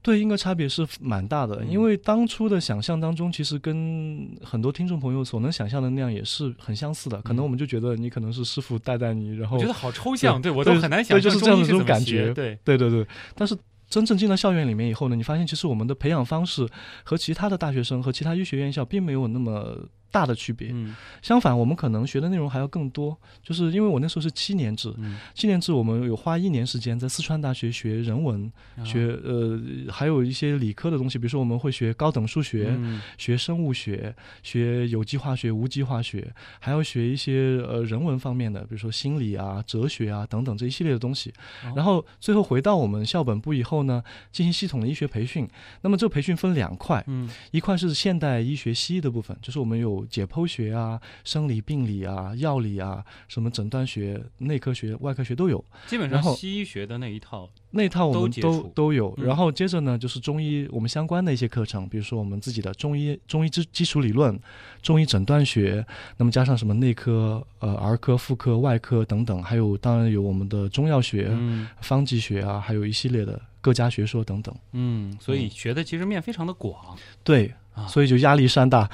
[0.05, 7.23] 对，应该差别是蛮大的，嗯因为当初的想象当中，其实跟很多听众朋友所能想象的那样也是很相似的。
[7.23, 13.57] 可能我们就觉得你可能是师傅带带你，然后嗯我觉得好抽象，对我都很难想对象就是这样的这种感觉对，对对对，但是
[13.93, 16.67] 真正进了校园里面以后呢，你发现其实我们的培养方式
[17.05, 20.69] 和其他的大学生和其他医学院校并没有那么大的区别。
[20.73, 29.59] 嗯相反，我们可能学的内容还要更多，就是因为我那时候是七年制，嗯，七年制我们有花一年时间在四川大学学人文，啊学呃
[29.91, 32.69] 还有一些理科的东西，比如说我们会学高等数学。
[32.79, 41.31] 嗯学生物学、学有机化学、无机化学，还要学一些呃人文方面的，比如说心理啊、哲学啊等等这一系列的东西。
[41.65, 45.49] 哦然后最后回到我们校本部以后呢，进行系统的医学培训。
[45.81, 55.65] 那么这个培训分两块，嗯一块是现代医学西医的部分，就是我们有解剖学啊、生理病理啊、药理啊、什么诊断学、内科学、外科学都有。
[55.87, 59.27] 基本上西医学的那一套，那一套我们都都都有，嗯。
[59.27, 64.39] 然后接着呢就是中医我们相关的一些课程，比如说我们自己的中医中医基基础理论、
[64.83, 65.85] 中医诊断学，
[66.17, 71.69] 那么加上什么内科、呃儿科、妇科、外科等等，还有当然有我们的中药学、嗯。
[71.81, 74.55] 方剂学啊，还有一系列的各家学说等等。
[74.73, 75.51] 嗯，所以嗯。
[75.51, 76.97] 学的其实面非常的广。
[77.25, 77.87] 对，啊。
[77.87, 78.89] 所以就压力山大。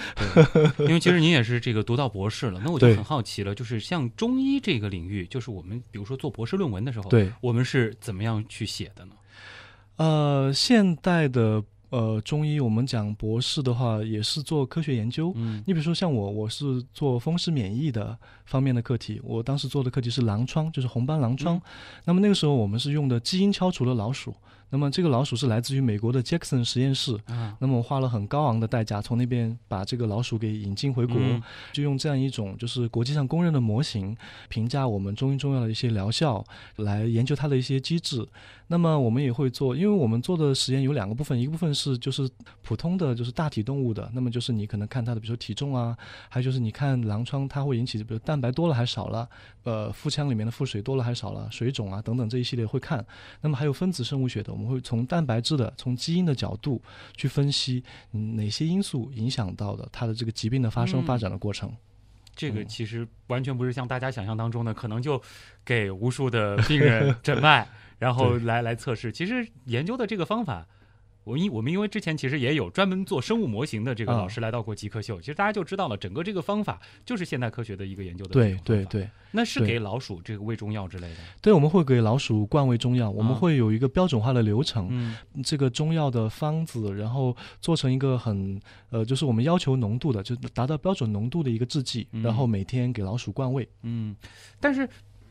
[0.79, 9.13] 因为其实您也是这个读到博士了，那我就很好奇了，就是像中医这个领域，就是我们比如说做博士论文的时候，对，我们是怎么样去写的呢？
[9.97, 15.33] 呃，现代的呃中医，我们讲博士的话，也是做科学研究。
[15.35, 21.57] 嗯你比如说像我，我是做风湿免疫的方面的课题，我当时做的课题是狼疮，就是红斑狼疮。
[21.57, 21.63] 嗯
[22.05, 24.33] 那么那个时候我们是用的基因敲除了老鼠，
[24.71, 27.19] 那么这个老鼠是来自于美国的 Jackson 实验室。
[27.27, 34.17] 啊，那么我花了很高昂的代价从那边把这个老鼠给引进回国，嗯就用这样一种就是国际上公认的模型，
[34.49, 36.45] 评价我们中医中药的一些疗效，
[36.77, 38.27] 来研究它的一些机制。
[38.71, 42.29] 那么我们也会做，因为我们做的实验有两个部分，一个部分是就是
[42.63, 45.97] 普通的就是大体动物的，那么就是你可能看它的比如说体重啊，
[46.29, 49.29] 还有就是你看狼疮它会引起比如蛋白多了还少了，
[49.65, 53.05] 呃腹腔里面的腹水多了还少了，水肿啊等等这一系列会看。
[53.41, 56.81] 那么还有分子生物学的，我们会从蛋白质的从基因的角度
[57.17, 61.73] 去分析、嗯、哪些因素影响到的它的这个疾病的发生、嗯发展的过程。
[62.39, 65.21] 这个嗯其实完全不是像大家想象当中的，可能就
[65.65, 67.67] 给无数的病 人诊脉，
[67.99, 69.11] 然后来来测试。
[69.11, 70.65] 其实研究的这个方法，
[71.29, 93.69] 我因我们因为之前其实也有专门做生物模型的这个啊老师来到过极客秀，其实大家就知道了，整个这个方法就是现代科学的一个研究的对对对那是给老鼠这个喂中药之类的，对，我们会给老鼠灌喂中药，我们啊会有一个标准化的流程，嗯这个中药的方子，然后做成一个很呃，就是我们要求浓度的，就达到标准浓度的一个制剂，嗯然后每天给老鼠灌喂。
[93.83, 94.17] 嗯，
[94.59, 94.89] 但是。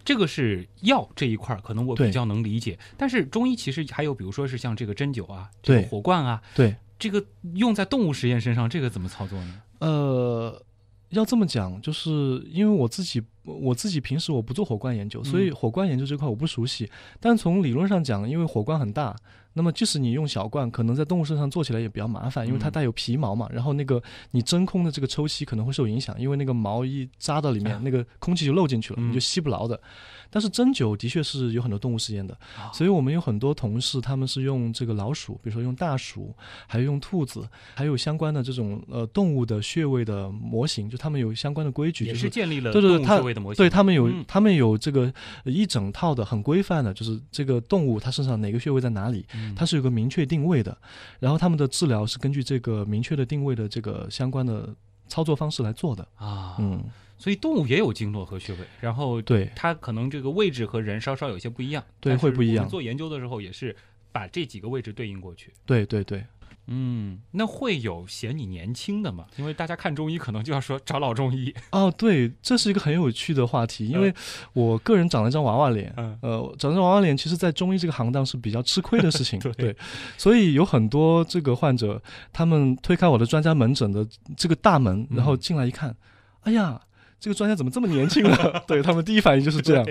[0.07, 2.79] 这个是药这一块儿，可能我比较能理解。
[2.95, 7.21] 但是中医其实还有，比如说是像这个针灸啊，这个对火罐啊，对，这个
[7.55, 9.61] 用在动物实验身上，这个怎么操作呢？
[9.79, 10.63] 呃，
[11.09, 12.09] 要这么讲，就是
[12.49, 16.89] 因为我自己我自己平时我不做火罐研究，所以嗯火罐研究这块我不熟悉。
[17.19, 19.13] 但从理论上讲，因为火罐很大，
[19.57, 24.01] 那么即使你用小罐，可能在动物身上做起来也比较麻烦，因为它嗯带有皮毛嘛，然后那个
[24.31, 29.81] 你真空的这个抽吸可能会受影响，因为那个毛一扎到里面，啊那个空气就漏进去了，嗯你就吸不牢的。
[30.29, 36.35] 但是针灸的确是有很多动物实验的，啊所以我们有很多同事，他们是用这个老鼠，比如说用大鼠，
[36.67, 43.57] 还有用兔子，还有相关的这种呃动物的穴位的模型，就他们有相关的规矩，就是建立了对对对动物穴位的模型。
[43.57, 45.11] 对他们有、嗯他们有这个
[45.45, 50.77] 呃一整套的很规范的，就是这个动物它身上哪个穴位在哪里，嗯它是有个明确定位的，
[51.19, 54.75] 然后他们的治疗是根据这个明确的定位的这个相关的
[55.07, 56.07] 操作方式来做的。
[56.15, 56.83] 啊，嗯，
[57.17, 63.75] 所以动物也有经络和穴位，然后对它可能这个位置和人稍稍有些不一样，对会不一样做研究的时候也是
[64.11, 65.53] 把这几个位置对应过去。
[65.65, 66.23] 对对对。
[66.69, 69.25] 嗯，那会有嫌你年轻的吗？
[69.37, 71.53] 因为大家看中医可能就要说找老中医。
[71.71, 74.13] 哦，对，这是一个很有趣的话题，因为
[74.51, 79.77] 我个人长了一张娃娃脸，嗯呃，长张娃娃脸，其实在中医这个行当是比较吃亏的事情， 对对，
[80.17, 82.03] 所以有很多这个患者，
[82.33, 84.05] 他们推开我的专家门诊的
[84.35, 85.95] 这个大门，然后嗯进来一看，
[86.41, 86.81] 哎呀，
[87.19, 88.63] 这个专家怎么这么年轻了？
[88.67, 89.85] 对他们第一反应就是这样。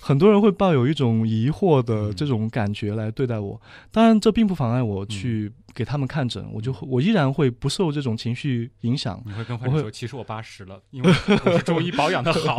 [0.00, 3.60] 很多人会抱有一种疑惑的嗯这种感觉来对待我，
[3.92, 9.22] 当然这并不妨碍我去给他们看诊，我就我依然会不受这种情绪影响。
[9.26, 11.10] 你会跟患者说，其实我八十了，因为
[11.44, 12.58] 我是中医 保养的好。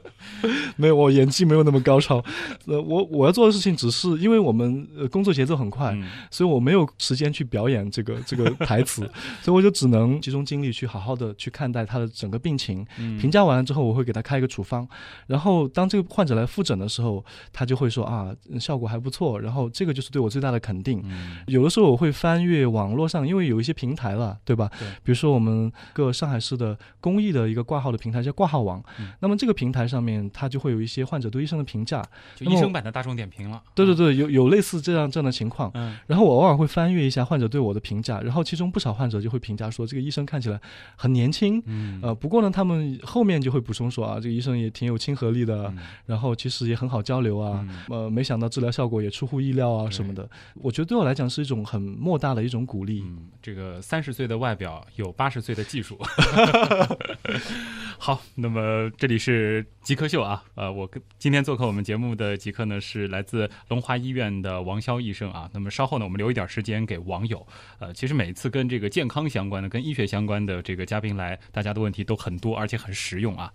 [0.76, 2.22] 没有，我演技没有那么高超。
[2.66, 9.02] 呃，我我要做的事情只是因为我们呃工作节奏很快，嗯所以我没有时间去表演这个 这个台词，
[9.42, 12.86] 所以我就只能集中精力去好好的去看待他的整个病情。
[12.98, 14.86] 嗯评价完了之后，我会给他开一个处方，
[15.26, 21.00] 然后当这个患者来复诊的时候，他就会说啊，嗯效果还不错，然后这个就是对我最大的肯定。
[21.04, 24.70] 嗯有的时候我会翻阅网络上，因为有一些平台了，对吧？
[24.78, 32.02] 对比如说我们各上海市的公益的一个挂号的平台叫挂号网，嗯那么这个平台上面它就会有一些患者对医生的评价。
[32.36, 33.62] 就医生版的大众点评了。
[33.74, 35.70] 对对对，有有类似这样这样的情况。
[35.74, 40.60] 嗯然后我偶尔会翻阅一下患者对我的评价，然后其中不少患者就会评价说这个医生看起来
[40.96, 41.62] 很年轻。
[41.66, 50.28] 嗯呃，不过呢，他们后面就会补充说啊，这个医生也挺有亲和力的，嗯然后其实也很好交流啊，嗯呃，没想到治疗效果也出乎意料啊什么的。
[50.54, 53.02] 我觉得对我来讲是一种很莫大的一种鼓励。
[53.04, 56.00] 嗯，这个三十岁的外表有八十岁的技术。
[58.00, 65.50] 好，那么这里是极客秀啊，呃，我跟今天做客我们节目的极客呢是来自龙华医院的王潇医生啊。
[65.52, 67.46] 那么稍后呢，我们留一点时间给网友。
[67.78, 73.52] 呃，其实每次跟这个健康相关的、跟医学相关的这个嘉宾来，大家的问题都很多，而且很实用啊。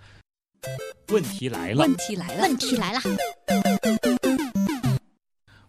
[1.09, 2.99] 问题来了，问题来了，问题来了，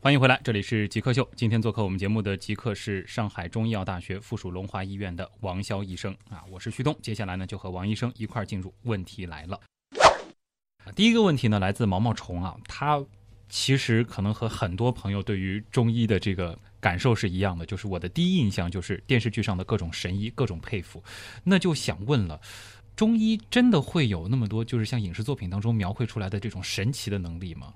[0.03, 1.29] 欢迎回来，这里是极客秀。
[1.37, 6.97] 今天做客我们节目的极客是上海中医药大学附属龙华医院的王潇医生啊，我是旭东。
[7.03, 9.61] 接下来呢，就和王医生一块儿进入问题来了。
[10.97, 12.99] 第一个问题呢，来自毛毛虫啊，他
[13.51, 21.05] 其实可能和很多朋友对于中医的这个感受是一样的，就是我的第一印象就是电视剧上的各种神医，各种佩服。
[21.45, 22.41] 那就想问了。
[22.97, 27.73] 中医真的会有那么多，就是像影视作品当中描绘出来的这种神奇的能力吗？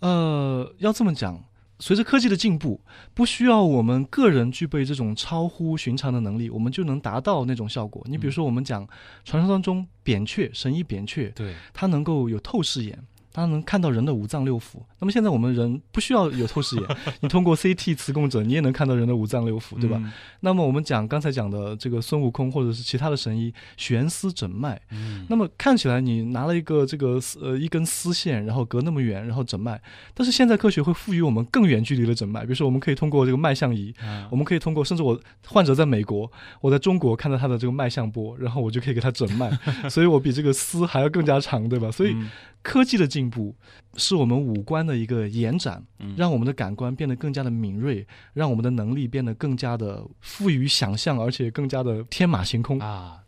[0.00, 1.42] 呃，要这么讲，
[1.78, 2.80] 随着科技的进步，
[3.14, 8.04] 不需要我们个人具备这种超乎寻常的能力，我们就能达到那种效果。
[8.08, 8.86] 你比如说，我们讲
[9.24, 12.98] 传说当中扁鹊，神医扁鹊，对，他能够有透视眼。
[13.32, 14.78] 他能看到人的五脏六腑。
[15.00, 16.84] 那么现在我们人不需要有透视眼，
[17.20, 19.96] 你通过 CT 磁共振，你也能看到人的五脏六腑，对吧？
[20.02, 20.10] 嗯？
[20.40, 29.80] 那么我们讲刚才讲的这个孙悟空或者是其他的神医悬丝诊脉，嗯那么看起来你拿了一个这个丝呃一根丝线，然后隔那么远，然后诊脉，
[30.14, 39.50] 但是现在科学会赋予我们更远距离的诊脉，比如说我们可以通过这个脉象仪，啊我们可以通过，甚至我患者在美国，我在中国看到他的这个脉象波，然后我就可以给他诊脉，
[39.88, 41.90] 所以我比这个丝还要更加长，对吧？
[41.90, 42.28] 所以嗯
[42.68, 43.56] 科技的进步
[43.96, 52.78] 是我们五官的一个延展，嗯让我们的感官变得更加的敏锐，让我们的能力变得更加的富于想象，而且更加的天马行空。
[52.80, 53.20] 啊，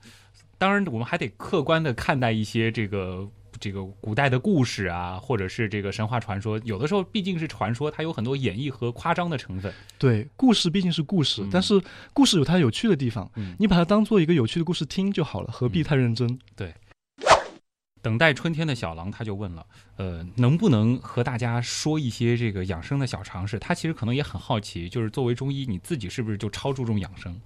[0.59, 3.27] 当然我们还得客观的看待一些这个
[3.59, 9.73] 这个古代的故事啊，或者是这个神话传说，有的时候毕竟是传说，它有很多演绎和夸张的成分。
[9.99, 11.81] 对，故事毕竟是故事，嗯但是
[12.13, 16.39] 故事有它有趣的地方，嗯你把它当做一个有趣的故事听就好了，何必太认真？
[18.03, 23.59] 等待春天的小狼他就问了，呃，能不能和大家说一些这个养生的小常识？
[23.59, 27.41] 他其实可能也很好奇，就是作为中医，你自己是不是就超注重养生？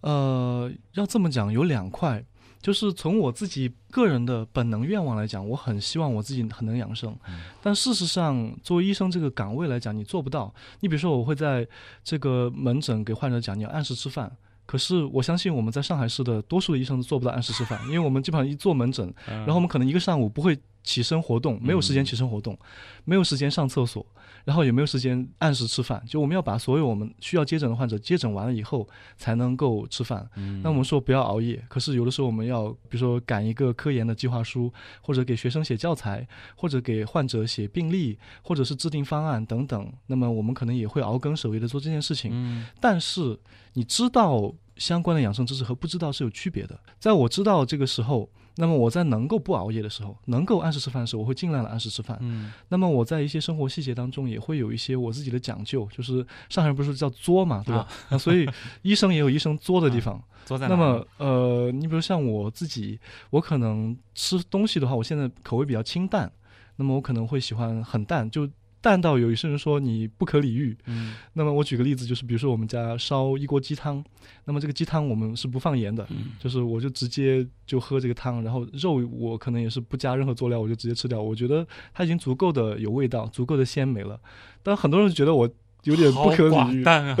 [0.00, 2.24] 呃，要这么讲，有两块，
[2.62, 10.54] 就是从我自己个人的本能愿望来讲，我很希望我自己很能养生，嗯但事实上，作为医生这个岗位来讲，你做不到。
[10.80, 11.66] 你比如说，我会在
[12.02, 14.36] 这个门诊给患者讲，你要按时吃饭。
[14.66, 22.58] 可是我相信我们在上海市的多数的医生都做不到按时吃饭， 因为我们基本上一做门诊，然后我们可能一个上午不会起身活动，没有时间起身活动，
[23.04, 24.04] 没有时间上厕所，
[24.46, 26.00] 然后也没有时间按时吃饭。
[26.06, 28.88] 就我们要把所有我们需要接诊的患者接诊完了以后，
[29.18, 30.26] 才能够吃饭。
[30.36, 34.72] 嗯那我们说不要熬夜，可是有的时候我们要，比如说赶一个科研的计划书，
[35.02, 39.92] 或者给学生写教材，或者给患者写病历，或者是制定方案等等。
[40.06, 42.30] 那么我们可能也会熬更守夜的做这件事情。
[42.32, 43.38] 嗯但是
[43.72, 46.78] 你知道相关的养生知识和不知道是有区别的。
[46.98, 52.16] 在我知道这个时候，那么我在能够不熬夜的时候，能够按时吃饭的时候，我会尽量的按时吃饭。
[52.20, 57.80] 嗯那么我在一些生活细节当中也会有一些我自己的讲究，就是上海人不是叫作嘛，对吧？
[57.82, 58.48] 啊那所以
[58.82, 60.22] 医生也有医生作的地方。
[60.48, 62.98] 那么呃，你比如像我自己，
[63.30, 66.30] 我可能吃东西的话，我现在口味比较清淡，
[66.76, 68.48] 那么我可能会喜欢很淡，就
[68.86, 70.76] 淡到有一些人说你不可理喻。
[70.86, 74.04] 嗯那么我举个例子，就是比如说我们家烧一锅鸡汤，
[74.44, 81.20] 那么这个鸡汤我们是不放盐的，嗯就是我就直接就喝这个汤，然后肉我可能也是不加任何佐料，我就直接吃掉。
[81.20, 84.20] 我觉得它已经足够的有味道，足够的鲜美了。
[84.62, 85.50] 但很多人觉得我
[85.82, 86.84] 有点不可理喻寡。
[86.84, 87.16] 淡啊！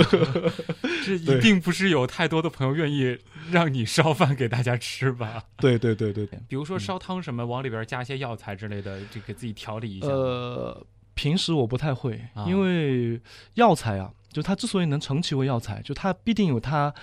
[1.04, 3.16] 这一定不是有太多的朋友愿意
[3.50, 5.42] 让你烧饭给大家吃吧？
[5.58, 10.08] 对对对对，比如说烧汤什么，往里边加一些药材之类的，就给自己调理一下。
[10.08, 10.84] 呃，
[11.16, 13.20] 平时我不太会啊，因为
[13.54, 16.94] 药材啊，就它之所以能成其为药材，就它必定有它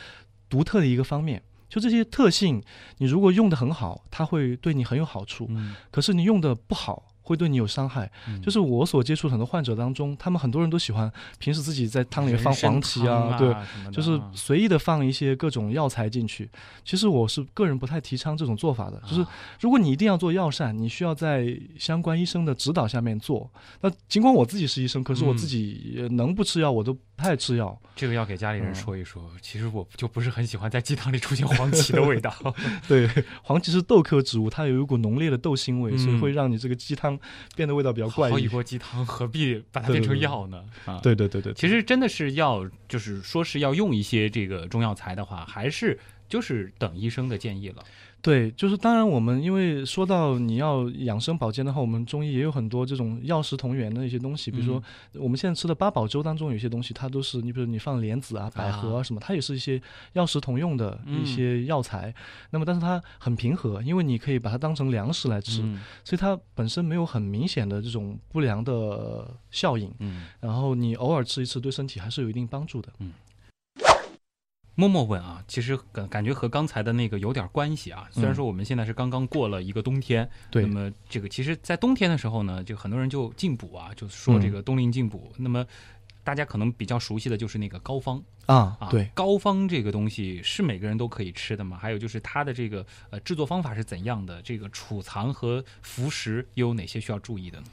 [0.47, 1.41] 独特的一个方面。
[1.67, 2.61] 就这些特性，
[2.99, 8.09] 你如果用的很好，它会对你很有好处；嗯，可是你用的不好，会对你有伤害。
[8.27, 16.49] 嗯就是我所接触很多患者当中，他们很多人都喜欢平时自己在汤里面放黄芪啊，对，对就是随意的放一些各种药材进去。
[16.85, 19.01] 其实我是个人不太提倡这种做法的。
[19.07, 19.25] 就是
[19.59, 23.49] 如果你一定要做药膳，你需要在相关医生的指导下面做。
[23.81, 27.79] 那尽管我自己是医生，可是我嗯自己能不吃药我都不太吃药。
[27.95, 29.29] 这个要给家里人嗯说一说。
[29.41, 32.33] 其实我就不是很喜欢在鸡汤里出现黄芪的味道。
[32.87, 33.09] 对，
[33.41, 37.12] 黄芪是豆科植物，它有一股浓烈的豆腥味，所以嗯会让你这个鸡汤
[37.55, 38.31] 变得味道比较怪异。
[38.31, 40.63] 好一锅鸡汤，何必把它变成药呢？
[40.85, 47.83] 啊，对对对对，其实真的是要，就是说是要用一些这个中药材的话，还是就是等医生的建议了。
[48.23, 54.81] 对，就是当然，我们因为说到你要养生保健的话，我们中医也有很多这种药食同源的一些东西，比如说
[55.15, 59.81] 我们现在吃的八宝粥当中有些东西，它都是你比如你放莲子啊、百合啊什么，它也是一些
[60.13, 62.15] 药食同用的一些药材。
[62.51, 69.93] 那么，但是它很平和，因为你可以把它当成粮食来吃，嗯所以它本身没有很明显的这种不良的效应。
[69.99, 72.89] 嗯，然后你偶尔吃一次，对身体还是有一定帮助的。
[74.75, 78.07] 默默问啊，其实感感觉和刚才的那个有点关系啊。
[78.11, 85.31] 虽然嗯说我们现在是刚刚过了一个冬天，对那么这个其实，在冬天的时候呢，就很多人就进补啊，就说这个嗯冬令进补。
[85.37, 85.65] 那么
[86.23, 91.77] 大家可能比较熟悉的就是那个膏方啊啊，对，膏方这个东西是每个人都可以吃的吗？
[91.79, 94.41] 还有就是它的这个呃制作方法是怎样的？
[94.41, 97.65] 这个储藏和服食又有哪些需要注意的呢？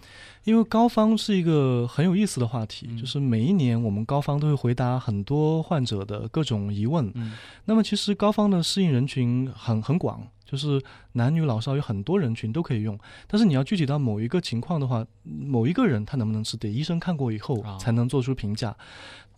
[0.45, 7.11] 因为膏方是一个很有意思的话题，嗯就是每一年我们膏方都会回答很多患者的各种疑问。
[7.15, 7.37] 嗯
[7.67, 10.83] 那么其实膏方的适应人群很很广，就是
[11.13, 12.99] 男女老少有很多人群都可以用。
[13.29, 18.77] 但是你要具体到某一个情况的话，某一个人他能不能吃，得医生看过以后啊才能做出评价。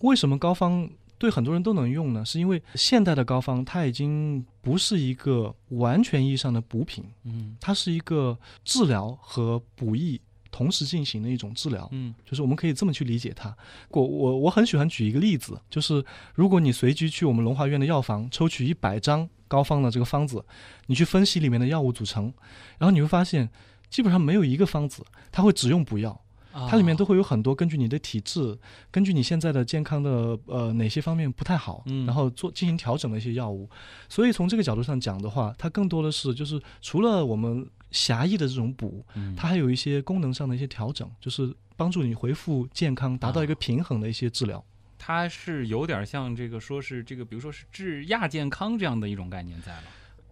[0.01, 0.89] 为什么膏方
[1.19, 2.25] 对很多人都能用呢？
[2.25, 10.21] 是因为现代的膏方它已经不是一个完全意义上的补品，嗯它是一个治疗和补益
[10.53, 11.89] 同时进行的一种治疗。
[11.91, 13.53] 嗯就是我们可以这么去理解它。
[13.89, 16.05] 我我我很喜欢举一个例子，就是
[16.37, 20.45] 如果你随机去我们龙华院的药房抽取一百张膏方的这个方子，
[20.87, 22.33] 你去分析里面的药物组成，
[22.79, 23.51] 然后你会发现，
[23.91, 26.19] 基本上没有一个方子它会只用补药，
[26.53, 28.59] 它里面都会有很多根据你的体质，
[28.91, 33.69] 根据你现在的健康的呃哪些方面不太好，嗯然后做进行调整的一些药物。
[34.09, 44.65] 所以从这个角度上讲的话，它更多的是就是除了我们狭义的这种补，嗯它还有一些功能上的一些调整，就是帮助你恢复健康，达到一个平衡的一些治疗。
[44.99, 49.83] 它是有点像这个，说是这个，比如说是治亚健康这样的一种概念在了。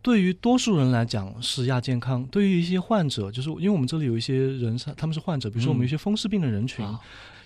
[0.03, 6.99] 对于多数人来讲是亚健康，对于一些患者，就是因为我们这里有一些人是他们是患者，比如说我们有一些风湿病的人群，啊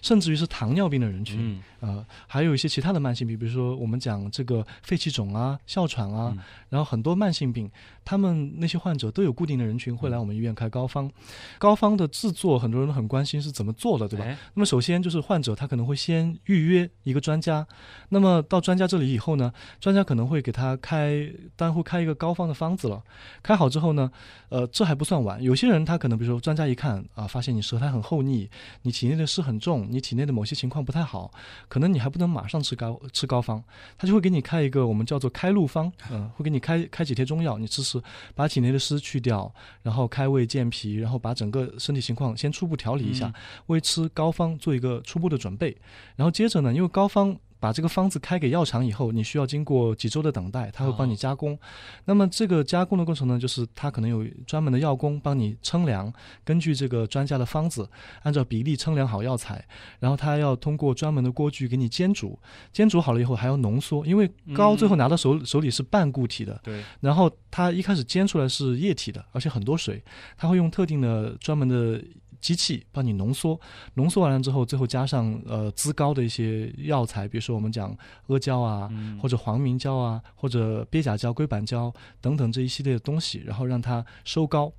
[0.05, 7.71] 甚至于是糖尿病的人群，嗯呃，还有一些其他的慢性病，比如说我们讲这个肺气肿啊、哮喘啊，嗯然后很多慢性病，
[8.05, 11.11] 他们那些患者都有固定的人群会来我们医院开膏方。
[11.59, 14.27] 膏方的制作，很多人都很关心是怎么做的，对吧？
[14.27, 17.67] 哎那么首先就是患者他可能会先预约一个专家，
[18.11, 19.51] 那么到专家这里以后呢，
[19.81, 21.27] 专家可能会给他开，
[21.57, 23.03] 当然会开一个膏方的方子了。
[23.43, 24.11] 开好之后呢，
[24.51, 28.51] 呃，这还不算完，有些人他可能比如说专家一看啊，发现你舌苔很厚腻，
[28.83, 31.31] 你体内的湿很重，你体内的某些情况不太好，
[31.69, 33.63] 可能你还不能马上吃膏吃膏方，
[33.97, 38.03] 他就会给你开一个我们叫做开路方，嗯、会给你开开几贴中药，你吃吃，
[38.35, 43.35] 把体内的湿去掉，然后开胃健脾，然后把整个身体情况先初步调理一下，嗯
[43.67, 45.77] 为吃膏方做一个初步的准备。
[46.17, 51.59] 然后接着呢，因为膏方把这个方子开给药厂以后，你需要经过几周的等待，他会帮你加工。
[52.05, 56.13] 那么这个加工的过程呢，就是他可能有专门的药工帮你称量，
[56.45, 57.89] 根据这个专家的方子，
[58.23, 59.65] 按照比例称量好药材，
[59.99, 62.39] 然后他要通过专门的锅具给你煎煮，
[62.71, 70.05] 煎煮好了以后还要浓缩，因为膏最后拿到手、手里是半固体的，对，然后它一开始煎出来是液体的，而且很多水，
[70.37, 71.99] 他会用特定的专门的
[72.45, 73.59] 机器帮你浓缩，
[73.95, 81.91] 浓缩完了之后，最后加上呃滋膏的一些药材，比如说我们讲阿胶啊，嗯或者黄明胶啊，或者鳖甲胶、硅板胶
[82.21, 84.71] 等等这一系列的东西，然后让它收膏，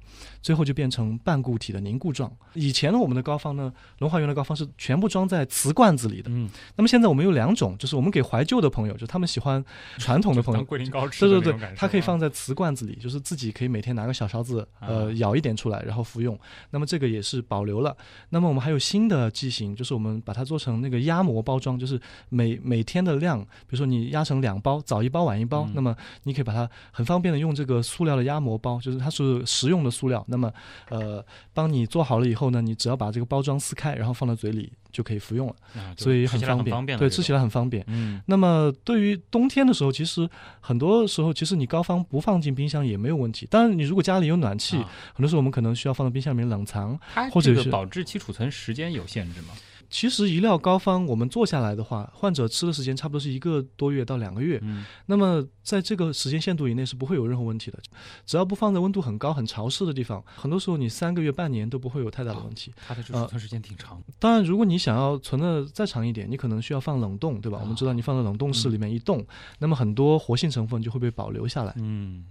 [0.44, 2.32] 最后就变成半固体的凝固状。
[2.54, 6.30] 以前呢，我们的膏方呢，龙华园的膏方是全部装在瓷罐子里的。
[6.32, 9.66] 嗯，那么现在我们有两种，就是我们给怀旧的朋友，就他们喜欢
[9.98, 16.38] 传统的朋友当，桂林糕吃对对对它可以放啊在瓷罐子里，就是自己可以每天拿个小勺子，呃，啊舀一点出来，然后服用。
[16.70, 17.96] 那么这个也是保保留了。
[18.32, 21.98] 那么我们还有新的剂型，就是我们把它做成那个压膜包装，就是
[22.28, 30.22] 每每天的量，比如说你压成两包，早一包晚一包，那么你可以把它很方便的用这个塑料的压膜包，就是它是食用的塑料。
[30.28, 30.52] 那么
[30.90, 36.74] 呃，帮你做好了以后呢，你只要把这个包装撕开，然后放到嘴里就可以服用了，啊所以很方便。
[36.74, 37.84] 方便对，吃起来很方便。
[37.88, 40.28] 嗯那么对于冬天的时候，其实
[40.62, 43.46] 很多时候，其实你膏方不放进冰箱也没有问题。
[43.52, 46.98] 当然，你如果家里有暖气，啊很多时候我们可能需要放到冰箱里面冷藏。
[47.14, 49.50] 它或者是这个保质期储存时间有限制吗？
[49.96, 54.60] 其实一料膏方我们做下来的话，患者吃的时间差不多是一个多月到两个月。
[54.62, 57.80] 嗯那么在这个时间限度以内是不会有任何问题的，
[58.26, 62.74] 只要不放在温度很高、很潮湿的地方，很多时候你三个月、半年都不会有太大的问题。
[62.86, 64.04] 它的储存时间挺长。
[64.20, 67.60] 当然，如果你想要存的再长一点，你可能需要放冷冻，对吧？
[67.60, 69.26] 啊我们知道你放在冷冻室里面一冻，
[69.60, 71.74] 那么很多活性成分就会被保留下来。
[71.78, 72.26] 嗯，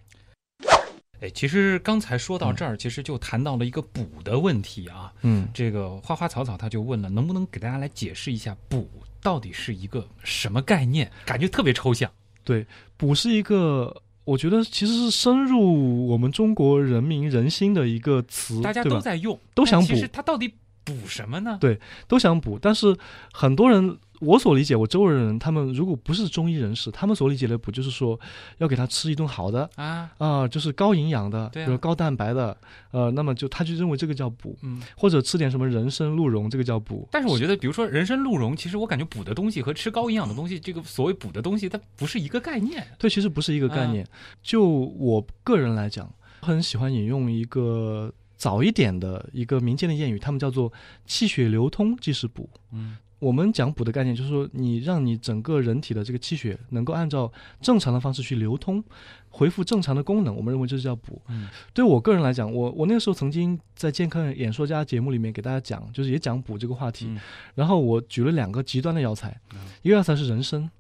[1.21, 5.13] 哎，其实刚才说到这儿，其实就谈到了一个补的问题啊。
[5.23, 8.89] 嗯，这个花花草草他就问了，能不能给大家来解释一下补
[9.23, 11.11] 到底是一个什么概念？
[11.25, 12.11] 感觉特别抽象。
[12.43, 12.67] 对，
[12.99, 18.85] 补是一个，我觉得其实是深入我们中国人民人心的一个词，大家？
[18.85, 20.53] 都在用，都想补其实补它到底
[20.85, 21.57] 补什么呢？
[21.59, 22.95] 对都想补，但是
[23.33, 28.19] 很多人，我所理解，我周围的人，他们如果不是中医人士，他们所理解的补就是说，
[28.59, 32.57] 要给他吃一顿好的啊，啊、就是高营养的，对啊比如高蛋白的，
[32.93, 34.81] 呃，那么就他就认为这个叫补，嗯。
[34.97, 37.09] 或者吃点什么人参鹿茸，这个叫补。
[37.11, 42.87] 但是我觉得，比如说人参鹿茸，其实我感觉补的东西和吃高营养的东西，这个所谓补的东西，它不是一个概念。
[42.99, 44.07] 对，其实不是一个概啊念。
[44.43, 46.09] 就我个人来讲，
[46.41, 50.73] 很喜欢引用一个早一点的一个民间的谚语，他们叫做
[51.05, 52.49] “气血流通即是补”。
[52.73, 58.83] 嗯我们讲补的概念，就是说你让你整个人体的这个气血能够按照正常的方式去流通，
[59.31, 61.21] 恢复正常的功能，我们认为这是叫补。
[61.29, 67.07] 嗯对我个人来讲，我我那个时候曾经在健康演说家节目里面给大家讲，就是也讲补这个话题。
[67.09, 67.19] 嗯
[67.55, 70.71] 然后我举了两个极端的药材，嗯一个药材是人参，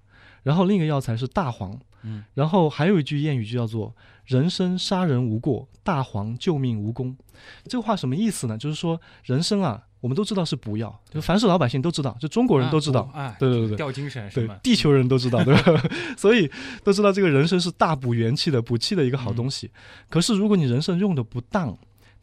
[0.45, 1.77] 然后另一个药材是大黄。
[2.07, 7.17] 嗯然后还有一句谚语就叫做“人参杀人无过，大黄救命无功”。
[7.65, 8.59] 这个话什么意思呢？
[8.59, 13.11] 就是说人参啊，我们都知道是补药，就凡是老百姓都知道，就中国人都知道。
[13.15, 15.83] 啊，哎对对对对吊精神对地球人都知道，对吧？
[16.15, 16.51] 所以
[16.83, 19.71] 都知道这个人参是大补元气的、补气的一个好东西。
[20.11, 21.75] 可是如果你人参用的不当，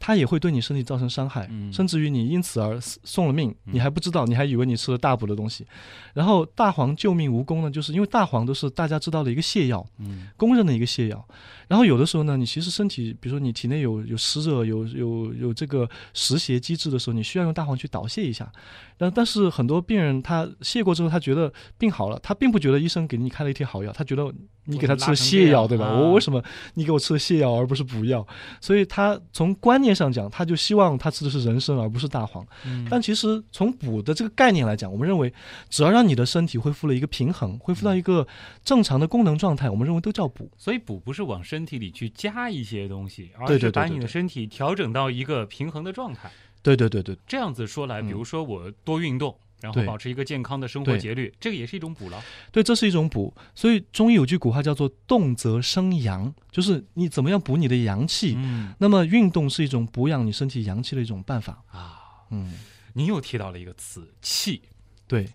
[0.04, 5.64] 它也会对你身体造成伤害，嗯甚至于你因此而送了命，嗯你还不知道，你还以为你吃了大补的东西。
[6.12, 11.24] 然后大黄救命无功呢，就是因为大黄都是大家知道的一个泻药，嗯公认的一个泻药。
[11.68, 18.50] 然后有的时候呢，你其实身体，比如说你体内有有湿热、有有有这个湿邪机制的时候，你需要用大黄去导泻一下。
[18.98, 24.32] 但但是很多病人他泻过之后，他觉得病好了，他并不觉得医生给你开了一贴好药，他觉得
[24.64, 25.86] 你给他吃泻药，对吧？
[25.86, 26.42] 啊我为什么
[26.74, 28.26] 你给我吃了泻药而不是补药？
[28.60, 32.46] 所以他从观念上讲，他就希望他吃的是人参而不是大黄。
[32.64, 35.32] 嗯但其实从补的这个概念来讲，我们认为
[35.68, 38.26] 只要让你的身体恢复了一个平衡，恢复到一个
[38.64, 40.50] 正常的功能状态，我们认为都叫补。
[40.56, 46.30] 所以补不是往身体里去加一些东西，而是把你的身体调整到一个平衡的状态。
[46.62, 52.22] 对对对对，这样子说来，嗯比如说我多运动，然后保持一个健康的生活节律，这个也是一种补了。
[52.50, 53.32] 对，这是一种补。
[53.54, 58.34] 所以中医有句古话叫做“动则生阳”，就是你怎么样补你的阳气。
[58.36, 61.62] 嗯那么运动是一种补养你身体阳气的一种办法。
[61.70, 62.58] 啊，嗯，
[62.94, 64.62] 您又提到了一个词“气
[65.06, 65.28] 对，”，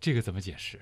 [0.00, 0.78] 这个怎么解释？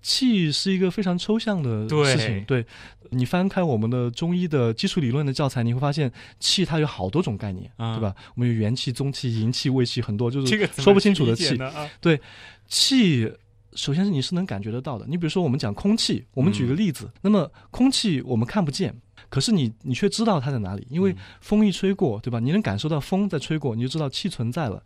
[0.00, 2.44] 气是一个非常抽象的事情。
[2.44, 2.64] 对，
[3.10, 8.14] 你翻开我们的中医的基础理论的教材，你会发现气它有好多种概念，啊对吧？
[8.34, 11.44] 我们有元气、中气、营气、胃气，很多就是说不清楚的气。
[11.44, 11.88] 理解呢啊，
[12.66, 13.30] 气，
[13.74, 15.06] 首先是你是能感觉得到的。
[15.08, 18.94] 你比如说，我们讲空气，我们举个例子，那么空气我们看不见。
[19.28, 22.40] 可是你，你却知道它在哪里，因为嗯风一吹过，对吧？
[22.40, 24.82] 你能感受到风在吹过，你就知道气存在了。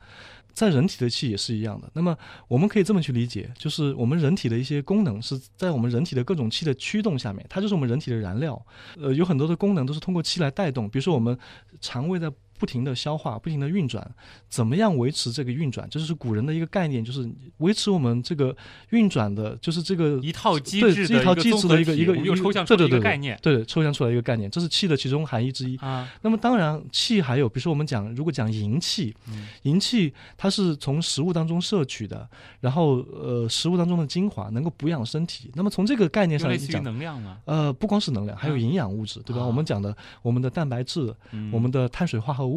[0.52, 1.90] 在人体的气也是一样的。
[1.94, 2.16] 那么
[2.48, 8.60] 我们可以这么去理解，就是我们人体的一些功能是在我们人体的各种气的驱动下面，它就是我们人体的燃料。
[9.00, 11.36] 呃，有很多的功能都是通过气来带动，比如说我们
[11.80, 12.30] 肠胃在
[12.62, 14.08] 不停的消化、不停的运转，
[14.48, 15.84] 怎么样维持这个运转？
[15.90, 18.56] 这就是古人的一个概念，就是维持我们这个
[18.90, 25.76] 运转的，就是这个一套机制的一套机制的一个一个一个抽象出了对对对一个概念对，抽象出来一个概念，这是气的其中含义之一。
[25.78, 32.28] 啊，那么当然，气还有，比如说我们讲，如果讲营气，嗯营气它是从食物当中摄取的，
[32.60, 35.50] 然后呃，食物当中的精华能够补养身体。
[35.54, 39.42] 那么从这个概念上来讲，能量嘛，呃，不光是能量，还有啊营养物质，对吧？
[39.42, 42.51] 啊我们讲的我们的蛋白质、嗯我们的碳水化合物、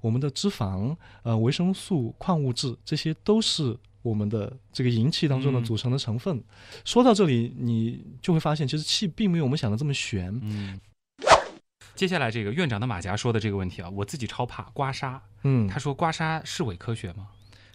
[0.00, 6.42] 我们的脂肪、呃维生素、矿物质，这些都是我们的这个营气当中的嗯组成的成分。
[6.84, 10.38] 说到这里，你就会发现，其实气并没有我们想的这么玄。
[10.42, 10.80] 嗯。
[11.94, 15.20] 接下来这个院长的马甲说的这个问题啊，我自己超怕刮痧。
[15.44, 17.28] 嗯，他说刮痧是伪科学吗？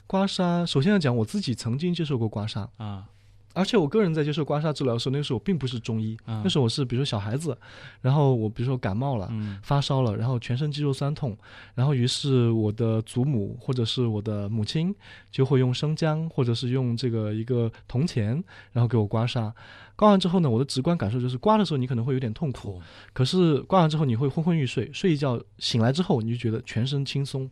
[0.07, 3.09] 刮痧，首先要讲，我自己曾经接受过刮痧，啊，
[3.54, 7.58] 而且我个人在接受刮痧治疗的时候，那个时候我并不是中医，嗯那时候我是比如说小孩子，
[8.02, 9.28] 然后我比如说感冒了。
[9.32, 11.36] 嗯发烧了，然后全身肌肉酸痛，
[11.76, 14.95] 然后于是我的祖母或者是我的母亲
[15.32, 18.41] 就会用生姜或者是用这个一个铜钱，
[18.72, 19.52] 然后给我刮痧。
[19.95, 22.80] 刮完之后呢，我的直观感受就是刮的时候你可能会有点痛苦，
[23.14, 27.50] 可是刮完之后你会昏昏欲睡，睡一觉醒来之后你就觉得全身轻松，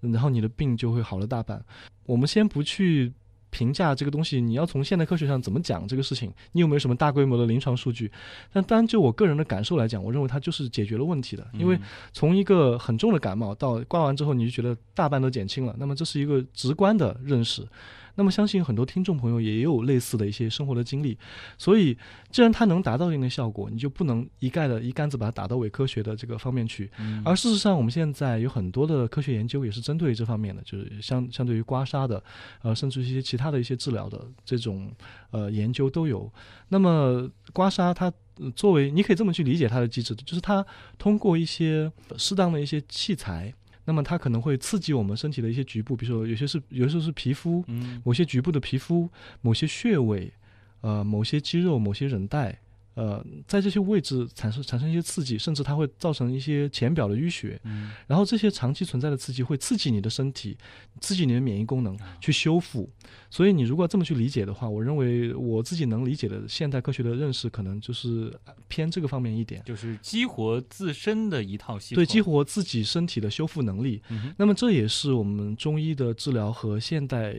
[0.00, 1.64] 然后你的病就会好了大半。
[2.04, 3.12] 我们先不去
[3.50, 8.10] 评价这个东西，你要从现代科学上怎么讲这个事情，你有没有什么大规模的临床数据？
[8.52, 11.80] 但单就我个人的感受来讲，我认为它就是解决了问题的，因为嗯
[12.12, 17.66] 从一个很重的感冒到刮完之后，你就觉得大半都减轻了，那么这是一个直观的认识。
[18.16, 21.16] 那么相信很多听众朋友也有类似的一些生活的经历，
[21.56, 21.96] 所以
[22.30, 26.90] 既然它能达到一定的效果，你就不能一概的一竿子把它打到伪科学的这个方面去。
[26.98, 32.22] 嗯而事实上，我们现在有很多的科学研究也是针对这方面的，就是相相对于刮痧的，
[32.62, 34.90] 呃，甚至一些其他的一些治疗的这种
[35.30, 36.32] 呃研究都有。
[36.68, 38.12] 那么刮痧它。
[38.38, 40.62] 呃作为你可以这么去理解它的机制，就是它
[40.98, 43.50] 通过一些呃适当的一些器材，
[43.86, 48.02] 那么它可能会刺激我们身体的一些局部，比如说有些是有时候是皮肤，嗯。
[48.04, 49.08] 某些局部的皮肤、
[49.40, 50.30] 某些穴位、
[50.82, 52.60] 呃某些肌肉、某些韧带，
[52.96, 57.60] 呃，在这些位置产生产生一些刺激，甚至它会造成一些浅表的淤血。
[57.64, 60.56] 嗯然后这些长期存在的刺激会刺激你的身体，
[60.98, 62.90] 刺激你的免疫功能去修复。
[63.30, 68.32] 所以你如果这么去理解的话，我认为我自己能理解的现代科学的认识，可能就是
[68.66, 69.62] 偏这个方面一点。
[69.66, 74.00] 就是激活自身的一套系统，对，激活自己身体的修复能力。
[74.08, 77.36] 嗯那么这也是我们中医的治疗和现代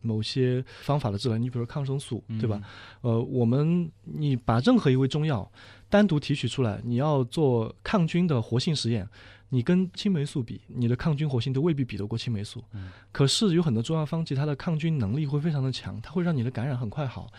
[0.00, 2.60] 某些方法的治疗，你比如说抗生素，对吧？？
[3.00, 5.50] 呃，我们你把任何一味中药
[5.88, 9.08] 单独提取出来，你要做抗菌的活性实验，
[9.48, 12.62] 你跟青霉素比，你的抗菌活性都未必比得过青霉素。
[12.74, 17.32] 嗯可是有很多中药方剂，它的抗菌能力会非常的强，它会让你的感染很快好。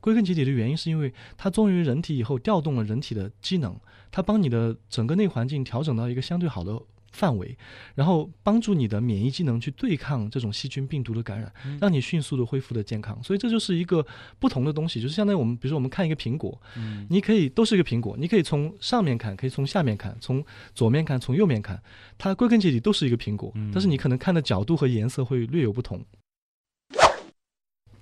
[0.00, 3.76] 归根结底的原因是因为它作用于人体以后，调动了人体的机能，
[4.10, 6.80] 它帮你的整个内环境调整到一个相对好的。
[7.16, 7.56] 范围，
[7.94, 13.18] 然后帮助你的免疫机能去对抗这种细菌病毒的感染，嗯让你迅速的恢复的健康。
[13.24, 14.06] 所以这就是一个
[14.38, 20.44] 不同的东西，就是相当于我们，比如说我们看一个苹果，嗯你可以都是一个苹果，你可以从上面看，可以从下面看，从
[20.74, 21.82] 左面看，从右面看，
[22.18, 26.04] 它归根结底都是一个苹果，嗯但是你可能看的角度和颜色会略有不同。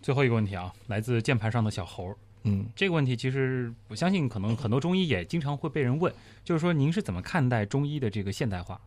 [0.02, 2.14] 最后一个问题啊，来自键盘上的小猴。
[2.46, 6.12] 嗯这个问题其实我相信，可能很多中医也经常会被人问，
[6.44, 8.78] 就是说您是怎么看待中医的这个现代化？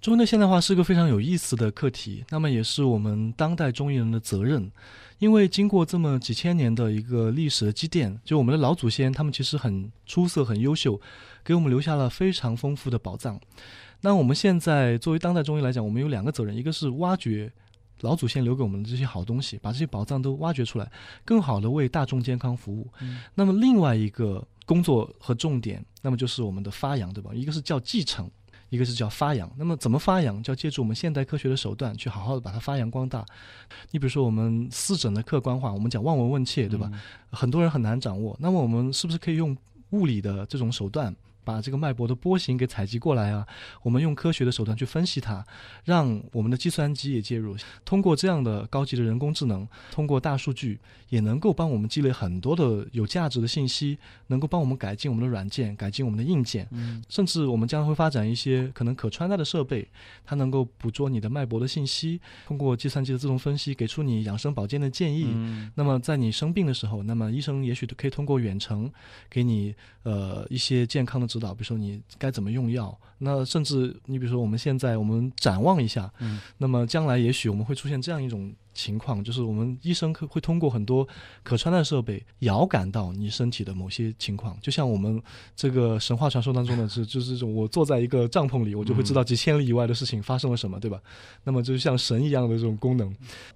[0.00, 4.72] 中医的现代化是个非常有意思的课题，那么也是我们当代中医人的责任，
[5.18, 10.98] 因为经过这么几千年的一个历史的积淀，就我们的老祖先他们其实很出色、很优秀，
[11.44, 13.38] 给我们留下了非常丰富的宝藏。
[14.00, 17.52] 那我们现在作为当代中医来讲，我们有两个责任，一个是挖掘
[18.00, 20.90] 老祖先留给我们的这些好东西，把这些宝藏都挖掘出来，
[21.26, 22.90] 更好的为大众健康服务。
[23.34, 27.32] 那么另外一个工作和重点，那么就是我们的发扬，对吧？
[27.34, 28.30] 一个是叫继承。
[28.70, 30.42] 一个是叫发扬，那么怎么发扬？
[30.42, 33.26] 就要借助我们现代科学的手段，去好好的把它发扬光大。
[33.90, 36.90] 你比如说，我们四诊的客观化，我们讲望闻问切，对吧？
[37.30, 38.36] 很多人很难掌握。
[38.40, 39.56] 那么我们是不是可以用
[39.90, 41.14] 物理的这种手段？
[41.44, 43.46] 把这个脉搏的波形给采集过来啊，
[43.82, 45.44] 我们用科学的手段去分析它，
[45.84, 50.78] 让我们的计算机也介入，通过这样的高级的人工智能，通过大数据，
[51.08, 56.68] 也能够帮我们积累很多的有价值的信息，能够帮我们改进我们的软件，改进我们的硬件，
[57.08, 59.88] 甚至我们将会发展一些可能可穿戴的设备，
[60.26, 65.34] 它能够捕捉你的脉搏的信息，通过计算机的自动分析，给出你养生保健的建议。
[65.74, 68.92] 那么在你生病的时候，那么医生也许可以通过远程
[69.30, 71.29] 给你呃一些健康的。
[71.30, 81.06] 指导，比如说你该怎么用药，那甚至你比如说我们现在我们展望一下，嗯，那么将来也许我们会出现这样一种情况，就是我们医生可会通过很多
[81.42, 85.22] 可穿戴设备遥感到你身体的某些情况，就像我们
[85.54, 91.00] 这个神话传说当中的是，就是这种我坐在一个帐篷里，我就会知道几千里以外的事情发生了什么，对吧？
[91.44, 93.14] 那么就是像神一样的这种功能，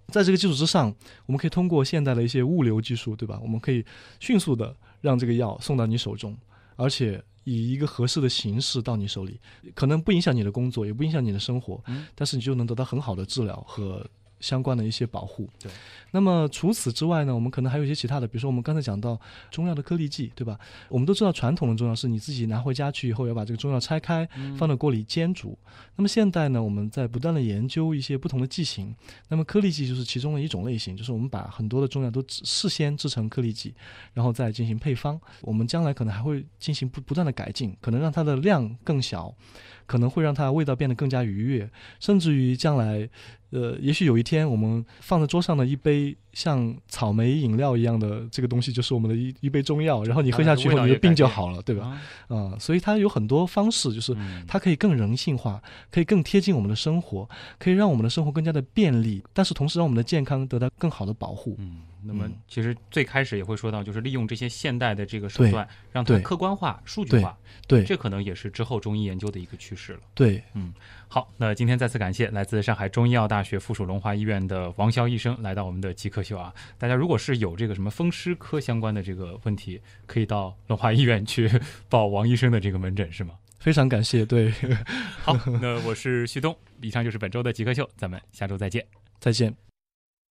[0.08, 0.94] 在这个基础之上，
[1.26, 3.38] 我们可以通过现代的一些物流技术，对吧？
[3.42, 3.84] 我们可以
[4.20, 6.36] 迅速的让这个药送到你手中，
[6.76, 7.22] 而且。
[7.46, 9.38] 以一个合适的形式到你手里，
[9.74, 11.78] 可能不影响你的工作，也不影响你的生活，
[12.14, 14.02] 但是你就能得到很好的治疗和。
[14.44, 15.48] 相关的一些保护。
[15.58, 15.72] 对，
[16.10, 19.18] 那么除此之外呢，我们可能还有一些其他的，比如说我们刚才讲到
[19.50, 20.58] 中药的颗粒剂，对吧？
[20.90, 24.28] 我们都知道传统的中药是你自己拿回家去以后要把这个中药拆开，
[24.58, 25.58] 放到锅里煎煮。
[25.96, 28.94] 那么现代呢，我们在不断的研究一些不同的剂型。
[29.28, 33.74] 那么颗粒剂就是其中的一种类型，就是我们把很多的中药都事先制成颗粒剂，
[34.12, 35.18] 然后再进行配方。
[35.40, 39.34] 我们将来可能还会进行不不断的改进，可能让它的量更小。
[39.86, 41.70] 可能会让它味道变得更加愉悦，
[42.00, 43.08] 甚至于将来，
[43.50, 52.00] 呃，也许有一天我们放在桌上的一杯像草莓饮料一样的这个东西，就是我们的一一杯中药，然后你喝下去后，你的病就好了，对吧？
[52.28, 54.16] 啊，所以它有很多方式，就是
[54.46, 57.28] 它可以更人性化，可以更贴近我们的生活，
[57.58, 61.56] 可以让我们的生活更加的便利，但是同时让我们的健康得到更好的保护。
[61.58, 61.82] 嗯。
[62.06, 67.36] 那么，其实最开始也会说到，就是利用这些现代的这个手段，让它客观化、数据化。
[67.66, 70.00] 对，这可能也是之后中医研究的一个趋势了。
[70.14, 70.72] 对，嗯，
[71.08, 76.52] 好，那今天再次感谢来自上海中医药大学附属龙华医院的王潇医生来到我们的极客秀啊！
[76.76, 81.50] 大家如果是有这个什么风湿科相关的这个问题，可以到龙华医院去
[81.88, 83.34] 报王医生的这个门诊，是吗？
[83.58, 84.26] 非常感谢。
[84.26, 84.52] 对，
[85.22, 88.84] 好，那我是旭东，以上就是本周的极客秀，咱们下周再见，
[89.18, 89.73] 再见。